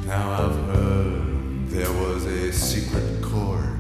Now 0.06 0.30
I've 0.40 0.76
heard 0.76 1.70
there 1.70 1.94
was 2.04 2.26
a 2.26 2.52
secret 2.52 3.22
chord 3.22 3.80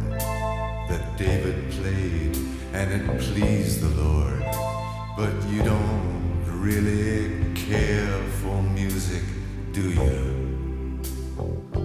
that 0.87 1.17
David 1.17 1.60
played 1.81 2.37
and 2.73 2.91
it 2.91 3.19
pleased 3.19 3.81
the 3.81 3.89
Lord. 4.03 4.43
But 5.17 5.33
you 5.49 5.63
don't 5.63 6.43
really 6.45 7.53
care 7.55 8.21
for 8.41 8.61
music, 8.61 9.23
do 9.73 9.89
you? 9.89 11.80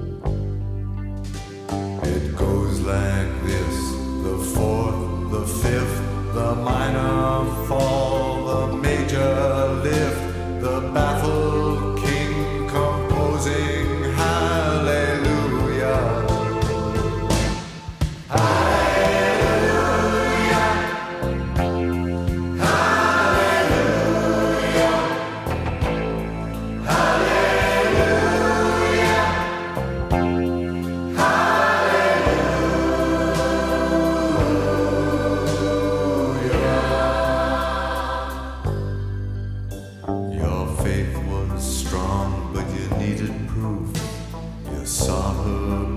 strong, 41.97 42.51
but 42.53 42.67
you 42.77 42.87
needed 42.99 43.33
proof. 43.49 43.89
You 44.71 44.85
saw 44.85 45.33
her 45.45 45.96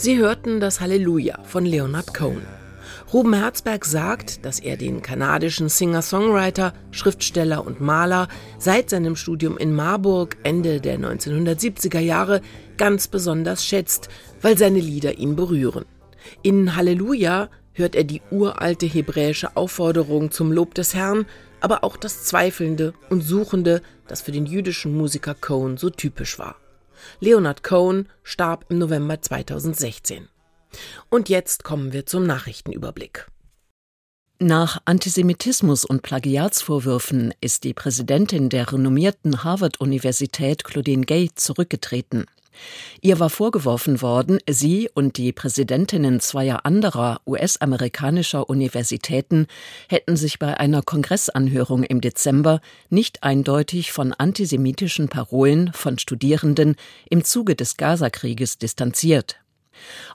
Sie 0.00 0.16
hörten 0.16 0.60
das 0.60 0.80
Halleluja 0.80 1.42
von 1.42 1.66
Leonard 1.66 2.14
Cohen. 2.14 2.46
Ruben 3.12 3.34
Herzberg 3.34 3.84
sagt, 3.84 4.44
dass 4.44 4.60
er 4.60 4.76
den 4.76 5.02
kanadischen 5.02 5.68
Singer-Songwriter, 5.68 6.72
Schriftsteller 6.92 7.66
und 7.66 7.80
Maler 7.80 8.28
seit 8.60 8.90
seinem 8.90 9.16
Studium 9.16 9.58
in 9.58 9.74
Marburg 9.74 10.36
Ende 10.44 10.80
der 10.80 11.00
1970er 11.00 11.98
Jahre 11.98 12.42
ganz 12.76 13.08
besonders 13.08 13.66
schätzt, 13.66 14.08
weil 14.40 14.56
seine 14.56 14.78
Lieder 14.78 15.18
ihn 15.18 15.34
berühren. 15.34 15.84
In 16.42 16.76
Halleluja 16.76 17.48
hört 17.72 17.96
er 17.96 18.04
die 18.04 18.22
uralte 18.30 18.86
hebräische 18.86 19.56
Aufforderung 19.56 20.30
zum 20.30 20.52
Lob 20.52 20.74
des 20.74 20.94
Herrn, 20.94 21.26
aber 21.58 21.82
auch 21.82 21.96
das 21.96 22.22
Zweifelnde 22.22 22.94
und 23.10 23.22
Suchende, 23.22 23.82
das 24.06 24.22
für 24.22 24.30
den 24.30 24.46
jüdischen 24.46 24.96
Musiker 24.96 25.34
Cohen 25.34 25.76
so 25.76 25.90
typisch 25.90 26.38
war. 26.38 26.54
Leonard 27.20 27.62
Cohen 27.62 28.08
starb 28.22 28.66
im 28.68 28.78
November 28.78 29.20
2016. 29.20 30.28
Und 31.10 31.28
jetzt 31.28 31.64
kommen 31.64 31.92
wir 31.92 32.06
zum 32.06 32.26
Nachrichtenüberblick. 32.26 33.26
Nach 34.40 34.80
Antisemitismus 34.84 35.84
und 35.84 36.02
Plagiatsvorwürfen 36.02 37.34
ist 37.40 37.64
die 37.64 37.74
Präsidentin 37.74 38.48
der 38.48 38.72
renommierten 38.72 39.42
Harvard-Universität 39.42 40.62
Claudine 40.62 41.04
Gay 41.04 41.30
zurückgetreten. 41.34 42.26
Ihr 43.00 43.20
war 43.20 43.30
vorgeworfen 43.30 44.02
worden, 44.02 44.38
sie 44.48 44.90
und 44.92 45.16
die 45.16 45.32
Präsidentinnen 45.32 46.20
zweier 46.20 46.66
anderer 46.66 47.20
US-amerikanischer 47.26 48.48
Universitäten 48.48 49.46
hätten 49.88 50.16
sich 50.16 50.38
bei 50.38 50.58
einer 50.58 50.82
Kongressanhörung 50.82 51.84
im 51.84 52.00
Dezember 52.00 52.60
nicht 52.90 53.22
eindeutig 53.22 53.92
von 53.92 54.12
antisemitischen 54.12 55.08
Parolen 55.08 55.72
von 55.72 55.98
Studierenden 55.98 56.76
im 57.08 57.24
Zuge 57.24 57.54
des 57.54 57.76
Gazakrieges 57.76 58.58
distanziert. 58.58 59.36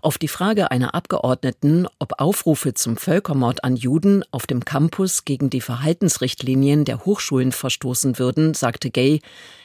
Auf 0.01 0.17
die 0.17 0.27
Frage 0.27 0.71
einer 0.71 0.93
Abgeordneten, 0.93 1.87
ob 1.99 2.19
Aufrufe 2.19 2.73
zum 2.73 2.97
Völkermord 2.97 3.63
an 3.63 3.75
Juden 3.75 4.23
auf 4.31 4.45
dem 4.45 4.65
Campus 4.65 5.25
gegen 5.25 5.49
die 5.49 5.61
Verhaltensrichtlinien 5.61 6.85
der 6.85 7.05
Hochschulen 7.05 7.51
verstoßen 7.51 8.19
würden, 8.19 8.53
sagte 8.53 8.89
Gay, 8.91 9.21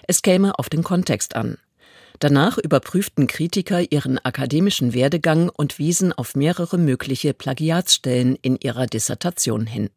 es 0.06 0.22
käme 0.22 0.58
auf 0.58 0.68
den 0.68 0.84
Kontext 0.84 1.34
an. 1.34 1.58
Danach 2.18 2.58
überprüften 2.58 3.26
Kritiker 3.28 3.92
ihren 3.92 4.18
akademischen 4.18 4.92
Werdegang 4.92 5.50
und 5.50 5.78
wiesen 5.78 6.12
auf 6.12 6.34
mehrere 6.34 6.76
mögliche 6.76 7.32
Plagiatsstellen 7.32 8.36
in 8.42 8.56
ihrer 8.56 8.86
Dissertation 8.86 9.66
hin. 9.66 9.90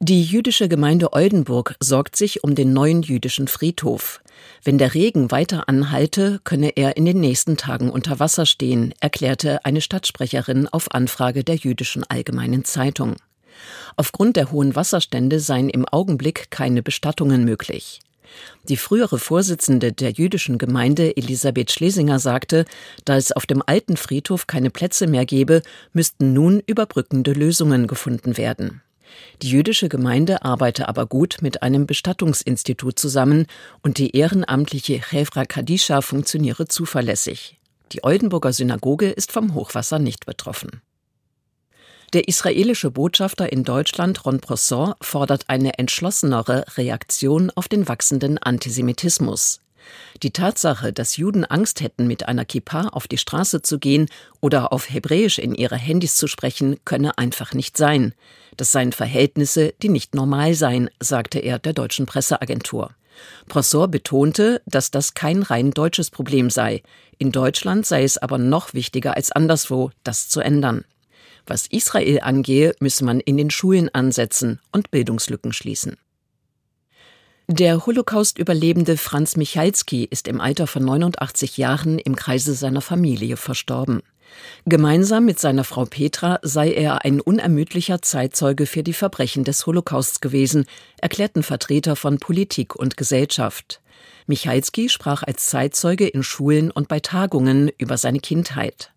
Die 0.00 0.22
jüdische 0.22 0.68
Gemeinde 0.68 1.14
Oldenburg 1.14 1.76
sorgt 1.80 2.16
sich 2.16 2.44
um 2.44 2.54
den 2.54 2.74
neuen 2.74 3.00
jüdischen 3.00 3.48
Friedhof. 3.48 4.20
Wenn 4.62 4.76
der 4.76 4.92
Regen 4.92 5.30
weiter 5.30 5.68
anhalte, 5.68 6.40
könne 6.44 6.76
er 6.76 6.98
in 6.98 7.06
den 7.06 7.20
nächsten 7.20 7.56
Tagen 7.56 7.88
unter 7.88 8.18
Wasser 8.20 8.44
stehen, 8.44 8.92
erklärte 9.00 9.64
eine 9.64 9.80
Stadtsprecherin 9.80 10.68
auf 10.68 10.92
Anfrage 10.92 11.44
der 11.44 11.54
jüdischen 11.54 12.04
Allgemeinen 12.04 12.64
Zeitung. 12.64 13.16
Aufgrund 13.96 14.36
der 14.36 14.50
hohen 14.50 14.76
Wasserstände 14.76 15.40
seien 15.40 15.70
im 15.70 15.86
Augenblick 15.86 16.50
keine 16.50 16.82
Bestattungen 16.82 17.44
möglich. 17.44 18.00
Die 18.68 18.76
frühere 18.76 19.18
Vorsitzende 19.18 19.92
der 19.92 20.10
jüdischen 20.10 20.58
Gemeinde 20.58 21.16
Elisabeth 21.16 21.70
Schlesinger 21.70 22.18
sagte, 22.18 22.64
da 23.04 23.16
es 23.16 23.32
auf 23.32 23.46
dem 23.46 23.62
alten 23.64 23.96
Friedhof 23.96 24.46
keine 24.46 24.70
Plätze 24.70 25.06
mehr 25.06 25.26
gebe, 25.26 25.62
müssten 25.92 26.32
nun 26.32 26.62
überbrückende 26.66 27.32
Lösungen 27.32 27.86
gefunden 27.86 28.36
werden. 28.36 28.82
Die 29.42 29.50
jüdische 29.50 29.88
Gemeinde 29.88 30.42
arbeite 30.42 30.88
aber 30.88 31.06
gut 31.06 31.38
mit 31.40 31.62
einem 31.62 31.86
Bestattungsinstitut 31.86 32.98
zusammen 32.98 33.46
und 33.82 33.98
die 33.98 34.16
ehrenamtliche 34.16 35.00
Chevra 35.00 35.44
Kadisha 35.44 36.00
funktioniere 36.00 36.66
zuverlässig. 36.66 37.60
Die 37.92 38.02
Oldenburger 38.02 38.52
Synagoge 38.52 39.10
ist 39.10 39.30
vom 39.30 39.54
Hochwasser 39.54 39.98
nicht 39.98 40.26
betroffen. 40.26 40.82
Der 42.14 42.28
israelische 42.28 42.92
Botschafter 42.92 43.50
in 43.52 43.64
Deutschland, 43.64 44.24
Ron 44.24 44.38
Prosson, 44.38 44.94
fordert 45.00 45.46
eine 45.48 45.78
entschlossenere 45.80 46.64
Reaktion 46.76 47.50
auf 47.56 47.66
den 47.66 47.88
wachsenden 47.88 48.38
Antisemitismus. 48.38 49.60
Die 50.22 50.30
Tatsache, 50.30 50.92
dass 50.92 51.16
Juden 51.16 51.44
Angst 51.44 51.80
hätten, 51.80 52.06
mit 52.06 52.28
einer 52.28 52.44
Kippa 52.44 52.86
auf 52.92 53.08
die 53.08 53.18
Straße 53.18 53.62
zu 53.62 53.80
gehen 53.80 54.06
oder 54.40 54.72
auf 54.72 54.88
Hebräisch 54.88 55.40
in 55.40 55.56
ihre 55.56 55.74
Handys 55.74 56.14
zu 56.14 56.28
sprechen, 56.28 56.76
könne 56.84 57.18
einfach 57.18 57.52
nicht 57.52 57.76
sein. 57.76 58.14
Das 58.56 58.70
seien 58.70 58.92
Verhältnisse, 58.92 59.74
die 59.82 59.88
nicht 59.88 60.14
normal 60.14 60.54
seien, 60.54 60.90
sagte 61.00 61.40
er 61.40 61.58
der 61.58 61.72
deutschen 61.72 62.06
Presseagentur. 62.06 62.92
Brossor 63.48 63.88
betonte, 63.88 64.62
dass 64.66 64.92
das 64.92 65.14
kein 65.14 65.42
rein 65.42 65.72
deutsches 65.72 66.10
Problem 66.10 66.48
sei. 66.48 66.84
In 67.18 67.32
Deutschland 67.32 67.86
sei 67.86 68.04
es 68.04 68.18
aber 68.18 68.38
noch 68.38 68.72
wichtiger 68.72 69.16
als 69.16 69.32
anderswo, 69.32 69.90
das 70.04 70.28
zu 70.28 70.40
ändern. 70.40 70.84
Was 71.46 71.66
Israel 71.66 72.20
angehe, 72.20 72.74
müsse 72.80 73.04
man 73.04 73.20
in 73.20 73.36
den 73.36 73.50
Schulen 73.50 73.88
ansetzen 73.94 74.60
und 74.72 74.90
Bildungslücken 74.90 75.52
schließen. 75.52 75.96
Der 77.46 77.84
Holocaust-Überlebende 77.84 78.96
Franz 78.96 79.36
Michalski 79.36 80.04
ist 80.04 80.28
im 80.28 80.40
Alter 80.40 80.66
von 80.66 80.82
89 80.82 81.58
Jahren 81.58 81.98
im 81.98 82.16
Kreise 82.16 82.54
seiner 82.54 82.80
Familie 82.80 83.36
verstorben. 83.36 84.00
Gemeinsam 84.64 85.26
mit 85.26 85.38
seiner 85.38 85.64
Frau 85.64 85.84
Petra 85.84 86.38
sei 86.40 86.72
er 86.72 87.04
ein 87.04 87.20
unermüdlicher 87.20 88.00
Zeitzeuge 88.00 88.64
für 88.64 88.82
die 88.82 88.94
Verbrechen 88.94 89.44
des 89.44 89.66
Holocausts 89.66 90.22
gewesen, 90.22 90.64
erklärten 90.98 91.42
Vertreter 91.42 91.96
von 91.96 92.18
Politik 92.18 92.74
und 92.74 92.96
Gesellschaft. 92.96 93.82
Michalski 94.26 94.88
sprach 94.88 95.22
als 95.22 95.46
Zeitzeuge 95.46 96.08
in 96.08 96.22
Schulen 96.22 96.70
und 96.70 96.88
bei 96.88 97.00
Tagungen 97.00 97.70
über 97.76 97.98
seine 97.98 98.20
Kindheit. 98.20 98.93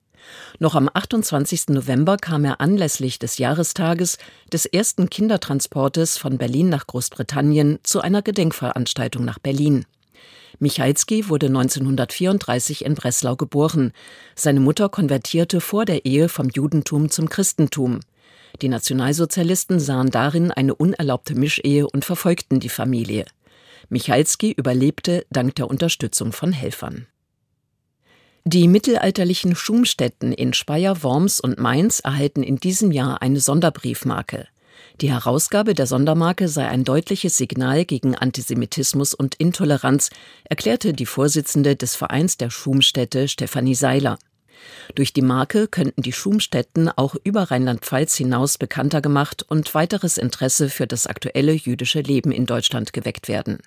Noch 0.60 0.76
am 0.76 0.90
28. 0.94 1.70
November 1.70 2.18
kam 2.18 2.46
er 2.46 2.62
anlässlich 2.62 3.20
des 3.20 3.38
Jahrestages 3.38 4.18
des 4.52 4.66
ersten 4.66 5.10
Kindertransportes 5.10 6.18
von 6.18 6.38
Berlin 6.38 6.70
nach 6.70 6.88
Großbritannien 6.88 7.80
zu 7.84 8.02
einer 8.02 8.22
Gedenkveranstaltung 8.22 9.24
nach 9.24 9.40
Berlin. 9.40 9.86
Michalski 10.60 11.30
wurde 11.30 11.48
1934 11.48 12.84
in 12.84 12.96
Breslau 12.96 13.36
geboren. 13.36 13.92
Seine 14.36 14.60
Mutter 14.60 14.90
konvertierte 14.90 15.62
vor 15.62 15.86
der 15.86 16.06
Ehe 16.06 16.30
vom 16.30 16.50
Judentum 16.50 17.10
zum 17.10 17.30
Christentum. 17.30 18.00
Die 18.62 18.70
Nationalsozialisten 18.70 19.80
sahen 19.80 20.10
darin 20.10 20.52
eine 20.52 20.74
unerlaubte 20.74 21.36
Mischehe 21.36 21.86
und 21.88 22.06
verfolgten 22.06 22.60
die 22.60 22.70
Familie. 22.70 23.26
Michalski 23.90 24.52
überlebte 24.52 25.26
dank 25.30 25.56
der 25.56 25.70
Unterstützung 25.70 26.32
von 26.32 26.52
Helfern. 26.52 27.06
Die 28.50 28.70
mittelalterlichen 28.70 29.58
Schumstätten 29.58 30.32
in 30.32 30.54
Speyer, 30.54 31.04
Worms 31.04 31.42
und 31.42 31.60
Mainz 31.60 32.00
erhalten 32.00 32.44
in 32.44 32.56
diesem 32.56 32.94
Jahr 32.94 33.22
eine 33.22 33.42
Sonderbriefmarke. 33.42 34.48
Die 35.02 35.12
Herausgabe 35.12 35.74
der 35.74 35.86
Sondermarke 35.86 36.48
sei 36.48 36.66
ein 36.66 36.86
deutliches 36.86 37.36
Signal 37.36 37.84
gegen 37.84 38.16
Antisemitismus 38.16 39.14
und 39.14 39.36
Intoleranz, 39.36 40.12
erklärte 40.46 40.94
die 40.94 41.06
Vorsitzende 41.06 41.76
des 41.76 41.96
Vereins 41.96 42.38
der 42.38 42.50
Schumstätte 42.50 43.28
Stefanie 43.28 43.76
Seiler. 43.76 44.18
Durch 44.96 45.12
die 45.12 45.22
Marke 45.22 45.68
könnten 45.68 46.02
die 46.02 46.14
Schumstätten 46.14 46.88
auch 46.88 47.16
über 47.26 47.52
Rheinland-Pfalz 47.52 48.16
hinaus 48.16 48.58
bekannter 48.58 49.02
gemacht 49.02 49.44
und 49.50 49.76
weiteres 49.76 50.18
Interesse 50.18 50.70
für 50.70 50.88
das 50.88 51.06
aktuelle 51.06 51.52
jüdische 51.52 52.00
Leben 52.00 52.32
in 52.32 52.46
Deutschland 52.46 52.94
geweckt 52.94 53.28
werden. 53.28 53.58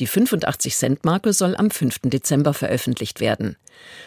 Die 0.00 0.08
85-Cent-Marke 0.08 1.32
soll 1.32 1.56
am 1.56 1.70
5. 1.70 2.00
Dezember 2.04 2.54
veröffentlicht 2.54 3.20
werden. 3.20 3.56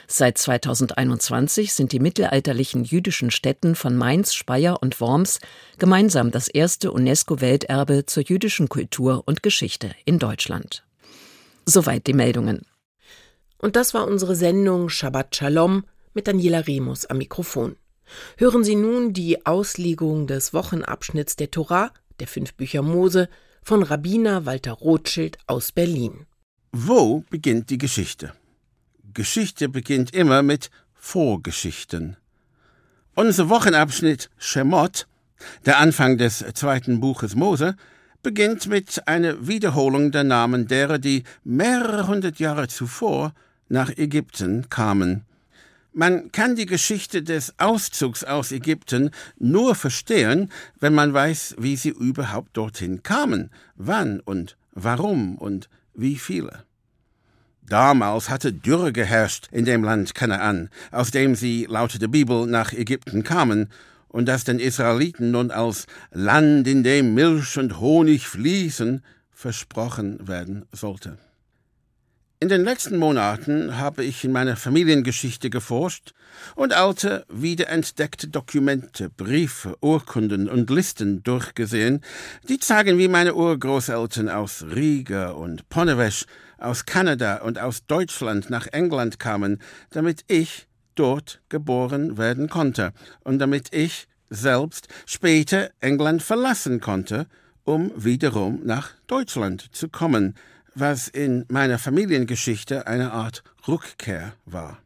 Seit 0.07 0.37
2021 0.37 1.73
sind 1.73 1.91
die 1.91 1.99
mittelalterlichen 1.99 2.83
jüdischen 2.83 3.31
Städten 3.31 3.75
von 3.75 3.95
Mainz, 3.95 4.33
Speyer 4.33 4.81
und 4.81 4.99
Worms 5.01 5.39
gemeinsam 5.77 6.31
das 6.31 6.47
erste 6.47 6.91
UNESCO-Welterbe 6.91 8.05
zur 8.05 8.23
jüdischen 8.23 8.69
Kultur 8.69 9.23
und 9.25 9.43
Geschichte 9.43 9.91
in 10.05 10.19
Deutschland. 10.19 10.83
Soweit 11.65 12.07
die 12.07 12.13
Meldungen. 12.13 12.65
Und 13.57 13.75
das 13.75 13.93
war 13.93 14.07
unsere 14.07 14.35
Sendung 14.35 14.89
Shabbat 14.89 15.35
Shalom 15.35 15.83
mit 16.13 16.27
Daniela 16.27 16.59
Remus 16.59 17.05
am 17.05 17.17
Mikrofon. 17.17 17.75
Hören 18.37 18.63
Sie 18.63 18.75
nun 18.75 19.13
die 19.13 19.45
Auslegung 19.45 20.27
des 20.27 20.53
Wochenabschnitts 20.53 21.35
der 21.35 21.51
Torah, 21.51 21.91
der 22.19 22.27
fünf 22.27 22.53
Bücher 22.55 22.81
Mose, 22.81 23.29
von 23.61 23.83
Rabbiner 23.83 24.45
Walter 24.45 24.73
Rothschild 24.73 25.37
aus 25.47 25.71
Berlin. 25.71 26.25
Wo 26.71 27.23
beginnt 27.29 27.69
die 27.69 27.77
Geschichte? 27.77 28.33
Geschichte 29.13 29.69
beginnt 29.69 30.13
immer 30.13 30.43
mit 30.43 30.69
Vorgeschichten. 30.93 32.17
Unser 33.15 33.49
Wochenabschnitt 33.49 34.29
Shemot, 34.37 35.07
der 35.65 35.79
Anfang 35.79 36.17
des 36.17 36.45
zweiten 36.53 36.99
Buches 36.99 37.35
Mose, 37.35 37.75
beginnt 38.21 38.67
mit 38.67 39.07
einer 39.07 39.47
Wiederholung 39.47 40.11
der 40.11 40.23
Namen 40.23 40.67
derer, 40.67 40.99
die 40.99 41.23
mehrere 41.43 42.07
hundert 42.07 42.39
Jahre 42.39 42.67
zuvor 42.67 43.33
nach 43.67 43.89
Ägypten 43.97 44.69
kamen. 44.69 45.25
Man 45.91 46.31
kann 46.31 46.55
die 46.55 46.67
Geschichte 46.67 47.23
des 47.23 47.53
Auszugs 47.57 48.23
aus 48.23 48.51
Ägypten 48.51 49.09
nur 49.37 49.73
verstehen, 49.73 50.51
wenn 50.79 50.93
man 50.93 51.13
weiß, 51.13 51.55
wie 51.57 51.75
sie 51.75 51.89
überhaupt 51.89 52.55
dorthin 52.55 53.01
kamen, 53.01 53.49
wann 53.75 54.19
und 54.19 54.55
warum 54.73 55.37
und 55.37 55.67
wie 55.95 56.17
viele. 56.17 56.63
Damals 57.67 58.29
hatte 58.29 58.53
Dürre 58.53 58.93
geherrscht 58.93 59.47
in 59.51 59.65
dem 59.65 59.83
Land 59.83 60.15
Kanaan, 60.15 60.69
aus 60.91 61.11
dem 61.11 61.35
sie 61.35 61.65
laut 61.69 61.99
der 62.01 62.07
Bibel 62.07 62.47
nach 62.47 62.73
Ägypten 62.73 63.23
kamen, 63.23 63.69
und 64.07 64.25
das 64.25 64.43
den 64.43 64.59
Israeliten 64.59 65.29
nun 65.29 65.51
als 65.51 65.85
Land, 66.11 66.67
in 66.67 66.83
dem 66.83 67.13
Milch 67.13 67.57
und 67.59 67.79
Honig 67.79 68.27
fließen, 68.27 69.03
versprochen 69.29 70.27
werden 70.27 70.65
sollte. 70.71 71.19
In 72.41 72.47
den 72.47 72.63
letzten 72.63 72.95
Monaten 72.95 73.77
habe 73.79 74.05
ich 74.05 74.23
in 74.23 74.31
meiner 74.31 74.55
Familiengeschichte 74.55 75.49
geforscht 75.49 76.13
und 76.55 76.71
alte, 76.71 77.25
wiederentdeckte 77.27 78.29
Dokumente, 78.29 79.09
Briefe, 79.09 79.75
Urkunden 79.81 80.47
und 80.47 80.69
Listen 80.69 81.21
durchgesehen, 81.21 81.99
die 82.47 82.57
zeigen, 82.57 82.97
wie 82.97 83.09
meine 83.09 83.35
Urgroßeltern 83.35 84.29
aus 84.29 84.63
Riga 84.73 85.31
und 85.31 85.67
Ponnewesch, 85.67 86.27
aus 86.57 86.85
Kanada 86.85 87.41
und 87.41 87.59
aus 87.59 87.85
Deutschland 87.87 88.49
nach 88.49 88.67
England 88.67 89.19
kamen, 89.19 89.59
damit 89.89 90.23
ich 90.29 90.69
dort 90.95 91.41
geboren 91.49 92.17
werden 92.17 92.47
konnte 92.47 92.93
und 93.25 93.39
damit 93.39 93.75
ich 93.75 94.07
selbst 94.29 94.87
später 95.05 95.71
England 95.81 96.23
verlassen 96.23 96.79
konnte, 96.79 97.27
um 97.65 97.91
wiederum 97.97 98.61
nach 98.63 98.91
Deutschland 99.07 99.75
zu 99.75 99.89
kommen, 99.89 100.35
was 100.79 101.07
in 101.07 101.45
meiner 101.49 101.79
Familiengeschichte 101.79 102.87
eine 102.87 103.11
Art 103.11 103.43
Rückkehr 103.67 104.33
war. 104.45 104.79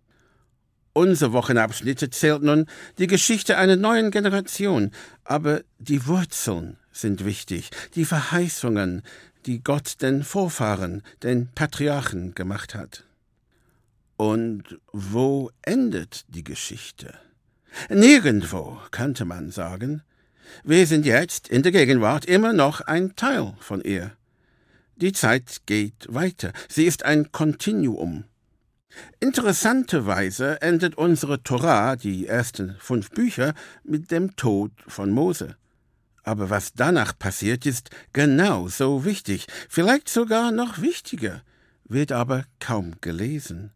Unser 0.94 1.34
Wochenabschnitt 1.34 2.02
erzählt 2.02 2.44
nun 2.44 2.68
die 3.00 3.08
Geschichte 3.08 3.58
einer 3.58 3.76
neuen 3.76 4.12
Generation, 4.12 4.92
aber 5.24 5.62
die 5.80 6.06
Wurzeln 6.06 6.78
sind 6.92 7.26
wichtig, 7.26 7.72
die 7.96 8.06
Verheißungen, 8.06 9.02
die 9.48 9.64
Gott 9.64 10.02
den 10.02 10.24
Vorfahren, 10.24 11.02
den 11.24 11.50
Patriarchen 11.54 12.36
gemacht 12.36 12.76
hat. 12.76 13.06
Und 14.18 14.80
wo 14.92 15.50
endet 15.64 16.26
die 16.28 16.44
Geschichte? 16.44 17.16
Nirgendwo, 17.90 18.80
könnte 18.92 19.26
man 19.26 19.50
sagen. 19.50 20.04
Wir 20.64 20.86
sind 20.86 21.06
jetzt 21.06 21.48
in 21.48 21.64
der 21.64 21.72
Gegenwart 21.72 22.26
immer 22.26 22.54
noch 22.54 22.82
ein 22.82 23.16
Teil 23.16 23.54
von 23.60 23.82
ihr. 23.82 24.12
Die 24.96 25.12
Zeit 25.12 25.62
geht 25.66 26.06
weiter. 26.08 26.54
Sie 26.70 26.86
ist 26.86 27.04
ein 27.04 27.32
Kontinuum. 27.32 28.26
Interessanterweise 29.20 30.62
endet 30.62 30.96
unsere 30.96 31.42
Torah, 31.42 31.96
die 31.96 32.28
ersten 32.28 32.76
fünf 32.80 33.10
Bücher, 33.10 33.54
mit 33.84 34.12
dem 34.12 34.36
Tod 34.36 34.72
von 34.88 35.10
Mose. 35.10 35.56
Aber 36.24 36.50
was 36.50 36.74
danach 36.74 37.18
passiert, 37.18 37.66
ist 37.66 37.90
genau 38.14 38.68
so 38.68 39.04
wichtig, 39.04 39.48
vielleicht 39.68 40.10
sogar 40.10 40.52
noch 40.52 40.80
wichtiger, 40.82 41.42
wird 41.86 42.12
aber 42.12 42.46
kaum 42.60 42.96
gelesen. 43.02 43.72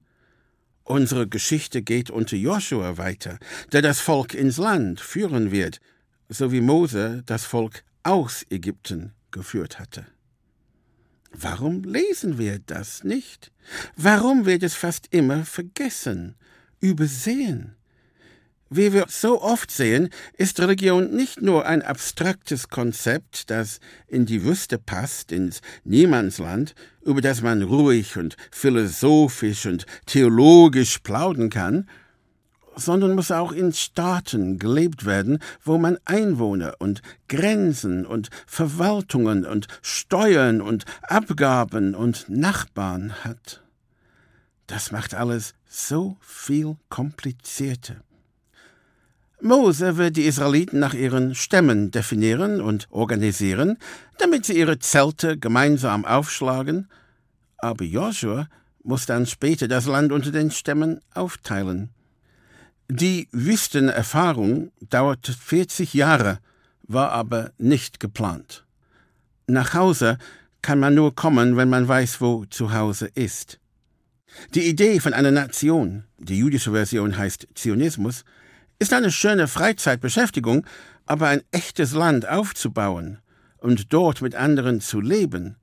Unsere 0.83 1.27
Geschichte 1.27 1.81
geht 1.81 2.09
unter 2.09 2.37
Joshua 2.37 2.97
weiter, 2.97 3.39
der 3.73 3.81
das 3.81 3.99
Volk 3.99 4.33
ins 4.33 4.57
Land 4.57 5.01
führen 5.01 5.51
wird, 5.51 5.81
so 6.29 6.51
wie 6.51 6.61
Mose 6.61 7.23
das 7.25 7.43
Volk 7.43 7.83
aus 8.03 8.45
Ägypten 8.49 9.13
geführt 9.31 9.79
hatte. 9.79 10.05
Warum 11.39 11.83
lesen 11.83 12.39
wir 12.39 12.57
das 12.57 13.03
nicht? 13.03 13.51
Warum 13.95 14.47
wird 14.47 14.63
es 14.63 14.73
fast 14.73 15.13
immer 15.13 15.45
vergessen, 15.45 16.33
übersehen? 16.79 17.75
Wie 18.71 18.91
wir 18.91 19.05
so 19.07 19.39
oft 19.41 19.69
sehen, 19.69 20.09
ist 20.33 20.59
Religion 20.59 21.15
nicht 21.15 21.39
nur 21.39 21.67
ein 21.67 21.83
abstraktes 21.83 22.69
Konzept, 22.69 23.51
das 23.51 23.79
in 24.07 24.25
die 24.25 24.43
Wüste 24.43 24.79
passt, 24.79 25.31
ins 25.31 25.61
Niemandsland, 25.83 26.73
über 27.03 27.21
das 27.21 27.43
man 27.43 27.61
ruhig 27.61 28.17
und 28.17 28.35
philosophisch 28.49 29.67
und 29.67 29.85
theologisch 30.07 30.97
plaudern 30.99 31.51
kann, 31.51 31.87
sondern 32.77 33.15
muss 33.15 33.31
auch 33.31 33.51
in 33.51 33.73
Staaten 33.73 34.59
gelebt 34.59 35.05
werden, 35.05 35.39
wo 35.63 35.77
man 35.77 35.97
Einwohner 36.05 36.75
und 36.79 37.01
Grenzen 37.27 38.05
und 38.05 38.29
Verwaltungen 38.45 39.45
und 39.45 39.67
Steuern 39.81 40.61
und 40.61 40.85
Abgaben 41.01 41.95
und 41.95 42.29
Nachbarn 42.29 43.13
hat. 43.23 43.63
Das 44.67 44.91
macht 44.91 45.13
alles 45.13 45.53
so 45.65 46.17
viel 46.21 46.77
komplizierter. 46.89 47.95
Mose 49.39 49.97
wird 49.97 50.17
die 50.17 50.25
Israeliten 50.25 50.79
nach 50.79 50.95
ihren 50.95 51.35
Stämmen 51.35 51.91
definieren 51.91 52.59
und 52.59 52.87
organisieren, 52.89 53.77
damit 54.17 54.45
sie 54.45 54.57
ihre 54.57 54.79
Zelte 54.79 55.37
gemeinsam 55.37 56.05
aufschlagen, 56.05 56.87
aber 57.57 57.83
Joshua 57.83 58.47
muss 58.83 59.05
dann 59.05 59.25
später 59.25 59.67
das 59.67 59.85
Land 59.85 60.11
unter 60.11 60.31
den 60.31 60.49
Stämmen 60.49 61.01
aufteilen. 61.13 61.91
Die 62.89 63.27
Wüstenerfahrung 63.33 64.71
dauerte 64.79 65.33
40 65.33 65.93
Jahre, 65.93 66.39
war 66.83 67.11
aber 67.11 67.51
nicht 67.57 67.99
geplant. 67.99 68.65
Nach 69.45 69.73
Hause 69.73 70.17
kann 70.61 70.79
man 70.79 70.95
nur 70.95 71.13
kommen, 71.13 71.57
wenn 71.57 71.67
man 71.67 71.85
weiß, 71.85 72.21
wo 72.21 72.45
zu 72.45 72.71
Hause 72.71 73.09
ist. 73.13 73.59
Die 74.55 74.69
Idee 74.69 75.01
von 75.01 75.13
einer 75.13 75.31
Nation, 75.31 76.05
die 76.17 76.37
jüdische 76.37 76.71
Version 76.71 77.17
heißt 77.17 77.49
Zionismus, 77.55 78.23
ist 78.79 78.93
eine 78.93 79.11
schöne 79.11 79.49
Freizeitbeschäftigung, 79.49 80.65
aber 81.05 81.27
ein 81.27 81.41
echtes 81.51 81.91
Land 81.91 82.25
aufzubauen 82.25 83.19
und 83.57 83.91
dort 83.91 84.21
mit 84.21 84.35
anderen 84.35 84.79
zu 84.79 85.01
leben, 85.01 85.57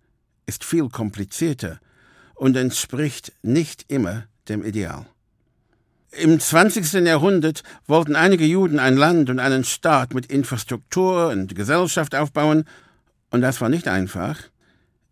ist 0.45 0.63
viel 0.63 0.91
komplizierter 0.91 1.81
und 2.35 2.55
entspricht 2.55 3.33
nicht 3.43 3.87
immer 3.89 4.25
dem 4.49 4.63
Ideal. 4.63 5.07
Im 6.17 6.39
20. 6.39 6.93
Jahrhundert 7.07 7.63
wollten 7.87 8.15
einige 8.15 8.45
Juden 8.45 8.79
ein 8.79 8.97
Land 8.97 9.31
und 9.31 9.41
einen 9.41 9.65
Staat 9.65 10.15
mit 10.15 10.27
Infrastruktur 10.27 11.29
und 11.29 11.55
Gesellschaft 11.55 12.15
aufbauen, 12.15 12.65
und 13.31 13.41
das 13.41 13.61
war 13.61 13.69
nicht 13.69 13.89
einfach. 13.89 14.39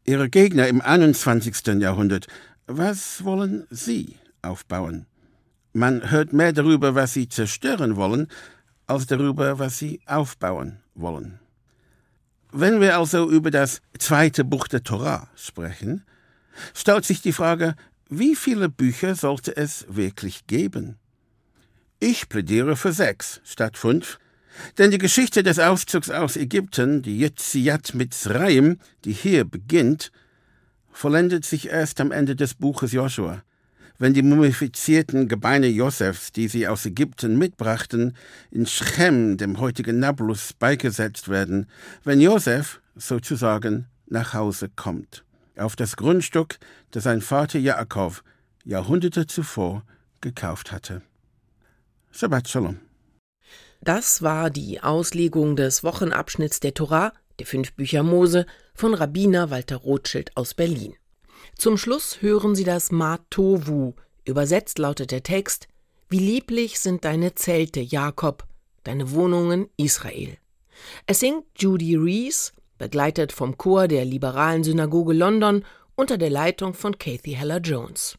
Ihre 0.04 0.28
Gegner 0.28 0.68
im 0.68 0.80
21. 0.80 1.80
Jahrhundert, 1.80 2.28
was 2.66 3.24
wollen 3.24 3.66
sie 3.70 4.16
aufbauen? 4.42 5.06
Man 5.72 6.10
hört 6.10 6.32
mehr 6.32 6.52
darüber, 6.52 6.94
was 6.94 7.14
sie 7.14 7.28
zerstören 7.28 7.96
wollen, 7.96 8.28
als 8.86 9.06
darüber, 9.06 9.58
was 9.58 9.78
sie 9.78 10.00
aufbauen 10.06 10.78
wollen. 10.94 11.40
Wenn 12.52 12.80
wir 12.80 12.98
also 12.98 13.28
über 13.28 13.50
das 13.50 13.80
zweite 13.98 14.44
Buch 14.44 14.68
der 14.68 14.84
Torah 14.84 15.28
sprechen, 15.34 16.04
stellt 16.74 17.04
sich 17.04 17.22
die 17.22 17.32
Frage, 17.32 17.74
wie 18.18 18.36
viele 18.36 18.68
Bücher 18.68 19.14
sollte 19.14 19.56
es 19.56 19.86
wirklich 19.88 20.46
geben? 20.46 20.96
Ich 21.98 22.28
plädiere 22.28 22.76
für 22.76 22.92
sechs 22.92 23.40
statt 23.42 23.78
fünf, 23.78 24.18
denn 24.76 24.90
die 24.90 24.98
Geschichte 24.98 25.42
des 25.42 25.58
Auszugs 25.58 26.10
aus 26.10 26.36
Ägypten, 26.36 27.00
die 27.00 27.18
Yetziat 27.18 27.94
Mitzrayim, 27.94 28.76
die 29.06 29.12
hier 29.12 29.46
beginnt, 29.46 30.12
vollendet 30.90 31.46
sich 31.46 31.70
erst 31.70 32.02
am 32.02 32.12
Ende 32.12 32.36
des 32.36 32.52
Buches 32.52 32.92
Joshua, 32.92 33.42
wenn 33.98 34.12
die 34.12 34.20
mumifizierten 34.20 35.26
Gebeine 35.26 35.68
Josefs, 35.68 36.32
die 36.32 36.48
sie 36.48 36.68
aus 36.68 36.84
Ägypten 36.84 37.38
mitbrachten, 37.38 38.14
in 38.50 38.66
Schem, 38.66 39.38
dem 39.38 39.58
heutigen 39.58 40.00
Nablus, 40.00 40.52
beigesetzt 40.52 41.30
werden, 41.30 41.64
wenn 42.04 42.20
Josef 42.20 42.82
sozusagen 42.94 43.86
nach 44.06 44.34
Hause 44.34 44.68
kommt 44.68 45.24
auf 45.56 45.76
das 45.76 45.96
Grundstück, 45.96 46.58
das 46.90 47.04
sein 47.04 47.20
Vater 47.20 47.58
Jakob 47.58 48.22
Jahrhunderte 48.64 49.26
zuvor 49.26 49.84
gekauft 50.20 50.72
hatte. 50.72 51.02
Shabbat 52.10 52.48
Shalom. 52.48 52.80
Das 53.80 54.22
war 54.22 54.50
die 54.50 54.80
Auslegung 54.80 55.56
des 55.56 55.82
Wochenabschnitts 55.82 56.60
der 56.60 56.74
Torah, 56.74 57.12
der 57.38 57.46
fünf 57.46 57.72
Bücher 57.72 58.02
Mose, 58.02 58.46
von 58.74 58.94
Rabbiner 58.94 59.50
Walter 59.50 59.76
Rothschild 59.76 60.36
aus 60.36 60.54
Berlin. 60.54 60.94
Zum 61.56 61.76
Schluss 61.76 62.22
hören 62.22 62.54
Sie 62.54 62.64
das 62.64 62.92
Matovu. 62.92 63.94
Übersetzt 64.24 64.78
lautet 64.78 65.10
der 65.10 65.22
Text: 65.22 65.66
Wie 66.08 66.18
lieblich 66.18 66.78
sind 66.78 67.04
deine 67.04 67.34
Zelte, 67.34 67.80
Jakob, 67.80 68.46
deine 68.84 69.10
Wohnungen, 69.10 69.68
Israel. 69.76 70.38
Es 71.06 71.20
singt 71.20 71.44
Judy 71.56 71.96
Rees, 71.96 72.52
begleitet 72.82 73.30
vom 73.30 73.56
Chor 73.58 73.86
der 73.86 74.04
liberalen 74.04 74.64
Synagoge 74.64 75.12
London 75.12 75.64
unter 75.94 76.18
der 76.18 76.30
Leitung 76.30 76.74
von 76.74 76.98
Kathy 76.98 77.34
Heller 77.34 77.60
Jones. 77.60 78.18